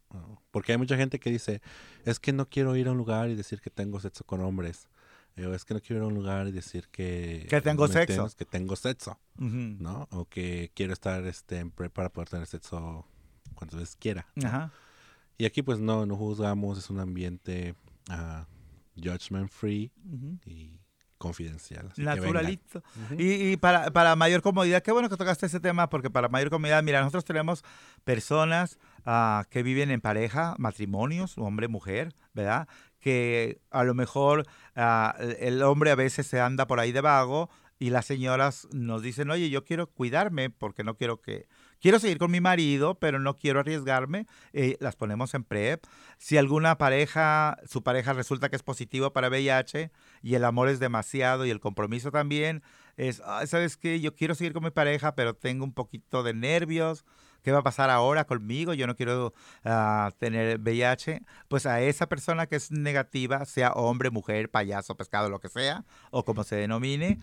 Porque 0.52 0.72
hay 0.74 0.78
mucha 0.78 0.98
gente 0.98 1.20
que 1.20 1.30
dice, 1.32 1.62
es 2.06 2.20
que 2.20 2.34
no 2.34 2.50
quiero 2.50 2.76
ir 2.76 2.88
a 2.88 2.92
un 2.92 2.98
lugar 2.98 3.30
y 3.30 3.36
decir 3.36 3.62
que 3.62 3.70
tengo 3.70 4.00
sexo 4.00 4.24
con 4.24 4.42
hombres. 4.42 4.88
Eh, 5.36 5.46
O 5.48 5.54
es 5.56 5.66
que 5.66 5.74
no 5.74 5.80
quiero 5.80 5.98
ir 5.98 6.04
a 6.04 6.08
un 6.08 6.14
lugar 6.14 6.48
y 6.48 6.52
decir 6.52 6.88
que... 6.90 7.48
Que 7.50 7.60
tengo 7.62 7.88
sexo. 7.88 8.28
Que 8.38 8.46
tengo 8.46 8.76
sexo. 8.76 9.20
¿no? 9.38 10.08
O 10.12 10.26
que 10.26 10.72
quiero 10.76 10.94
estar 10.94 11.26
este, 11.26 11.58
en 11.58 11.72
pre 11.72 11.90
para 11.90 12.10
poder 12.10 12.30
tener 12.30 12.46
sexo 12.48 13.08
cuantas 13.56 13.80
veces 13.80 13.96
quiera. 13.96 14.28
Ajá. 14.44 14.72
Y 15.38 15.46
aquí 15.46 15.64
pues 15.64 15.80
no, 15.80 16.06
no 16.06 16.16
juzgamos, 16.16 16.78
es 16.78 16.90
un 16.92 17.00
ambiente 17.00 17.74
ah, 18.10 18.46
judgment 18.96 19.50
free 19.50 19.92
Ujú. 20.06 20.38
y 20.46 20.80
confidencial. 21.24 21.92
Naturalito. 21.98 22.84
Y, 23.18 23.52
y 23.52 23.58
para, 23.58 23.92
para 23.92 24.16
mayor 24.16 24.42
comodidad, 24.42 24.84
qué 24.84 24.92
bueno 24.92 25.10
que 25.10 25.18
tocaste 25.18 25.46
ese 25.46 25.60
tema, 25.60 25.90
porque 25.90 26.10
para 26.10 26.28
mayor 26.30 26.50
comodidad, 26.50 26.84
mira, 26.84 27.00
nosotros 27.00 27.24
tenemos 27.26 27.64
personas 28.04 28.78
ah, 29.06 29.46
que 29.50 29.64
viven 29.64 29.90
en 29.92 30.02
pareja, 30.02 30.56
matrimonios, 30.58 31.38
hombre, 31.38 31.68
mujer, 31.68 32.14
¿verdad? 32.34 32.68
Que 33.00 33.60
a 33.72 33.84
lo 33.84 33.94
mejor 33.94 34.46
ah, 34.76 35.16
el- 35.20 35.38
el 35.40 35.64
hombre 35.64 35.92
a 35.92 35.96
veces 35.96 36.28
se 36.28 36.40
anda 36.42 36.68
por 36.68 36.80
ahí 36.80 36.92
de 36.92 37.02
vago 37.02 37.50
y 37.80 37.90
las 37.90 38.06
señoras 38.06 38.68
nos 38.72 39.02
dicen, 39.02 39.30
oye, 39.32 39.50
yo 39.50 39.64
quiero 39.64 39.88
cuidarme 39.88 40.50
porque 40.50 40.84
no 40.84 40.96
quiero 40.96 41.22
que... 41.22 41.48
Quiero 41.84 42.00
seguir 42.00 42.18
con 42.18 42.32
mi 42.32 42.40
marido, 42.40 42.96
pero 42.98 43.20
no 43.20 43.36
quiero 43.36 43.60
arriesgarme. 43.60 44.26
eh, 44.54 44.78
las 44.80 44.96
ponemos 44.96 45.34
en 45.34 45.44
PrEP. 45.44 45.84
Si 46.18 46.38
alguna 46.38 46.78
pareja, 46.78 47.58
su 47.68 47.84
pareja 47.84 48.14
resulta 48.14 48.48
que 48.48 48.56
es 48.56 48.64
positivo 48.64 49.12
para 49.12 49.28
VIH 49.28 49.92
y 50.22 50.36
el 50.36 50.46
amor 50.46 50.70
es 50.70 50.80
demasiado 50.80 51.46
y 51.46 51.50
el 51.50 51.60
compromiso 51.60 52.10
también, 52.10 52.64
es, 52.96 53.22
"Ay, 53.26 53.48
¿sabes 53.48 53.76
qué? 53.76 54.00
Yo 54.00 54.16
quiero 54.16 54.34
seguir 54.34 54.54
con 54.54 54.64
mi 54.64 54.72
pareja, 54.72 55.14
pero 55.16 55.34
tengo 55.36 55.66
un 55.66 55.74
poquito 55.74 56.24
de 56.24 56.34
nervios. 56.34 57.04
¿Qué 57.42 57.52
va 57.52 57.60
a 57.60 57.64
pasar 57.64 57.90
ahora 57.90 58.24
conmigo? 58.26 58.74
Yo 58.74 58.88
no 58.88 58.96
quiero 58.96 59.34
ah, 59.66 60.12
tener 60.18 60.60
VIH. 60.60 61.20
Pues 61.50 61.66
a 61.66 61.82
esa 61.82 62.08
persona 62.08 62.48
que 62.48 62.56
es 62.56 62.72
negativa, 62.72 63.44
sea 63.44 63.74
hombre, 63.74 64.10
mujer, 64.10 64.50
payaso, 64.50 64.96
pescado, 64.96 65.30
lo 65.30 65.42
que 65.42 65.50
sea, 65.50 65.84
o 66.12 66.24
como 66.24 66.46
se 66.46 66.56
denomine, 66.56 67.20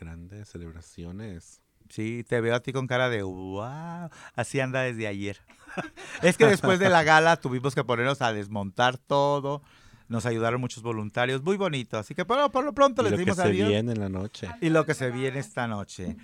Grandes 0.00 0.48
celebraciones. 0.48 1.60
Sí, 1.90 2.24
te 2.26 2.40
veo 2.40 2.54
a 2.54 2.60
ti 2.60 2.72
con 2.72 2.86
cara 2.86 3.10
de 3.10 3.22
wow. 3.22 4.08
Así 4.34 4.58
anda 4.58 4.80
desde 4.80 5.06
ayer. 5.06 5.38
es 6.22 6.36
que 6.38 6.46
después 6.46 6.78
de 6.78 6.88
la 6.88 7.02
gala 7.02 7.36
tuvimos 7.36 7.74
que 7.74 7.84
ponernos 7.84 8.22
a 8.22 8.32
desmontar 8.32 8.96
todo. 8.98 9.62
Nos 10.08 10.26
ayudaron 10.26 10.60
muchos 10.60 10.82
voluntarios, 10.82 11.42
muy 11.42 11.56
bonito. 11.56 11.96
Así 11.98 12.14
que 12.14 12.24
por, 12.24 12.50
por 12.50 12.64
lo 12.64 12.72
pronto 12.74 13.00
Y 13.02 13.04
les 13.10 13.18
lo 13.18 13.24
que 13.24 13.34
se 13.34 13.42
adiós. 13.42 13.68
viene 13.68 13.92
en 13.92 14.00
la 14.00 14.08
noche. 14.08 14.48
Y 14.60 14.68
lo 14.68 14.84
que 14.84 14.94
se 14.94 15.10
viene 15.10 15.38
esta 15.38 15.66
noche. 15.66 16.16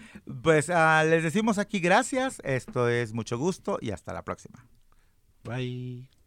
Pues 0.43 0.69
ah, 0.71 1.03
les 1.05 1.23
decimos 1.23 1.59
aquí 1.59 1.81
gracias. 1.81 2.41
Esto 2.45 2.89
es 2.89 3.15
mucho 3.15 3.39
gusto 3.39 3.79
y 3.81 3.91
hasta 3.91 4.13
la 4.13 4.23
próxima. 4.23 4.67
Bye. 5.45 6.20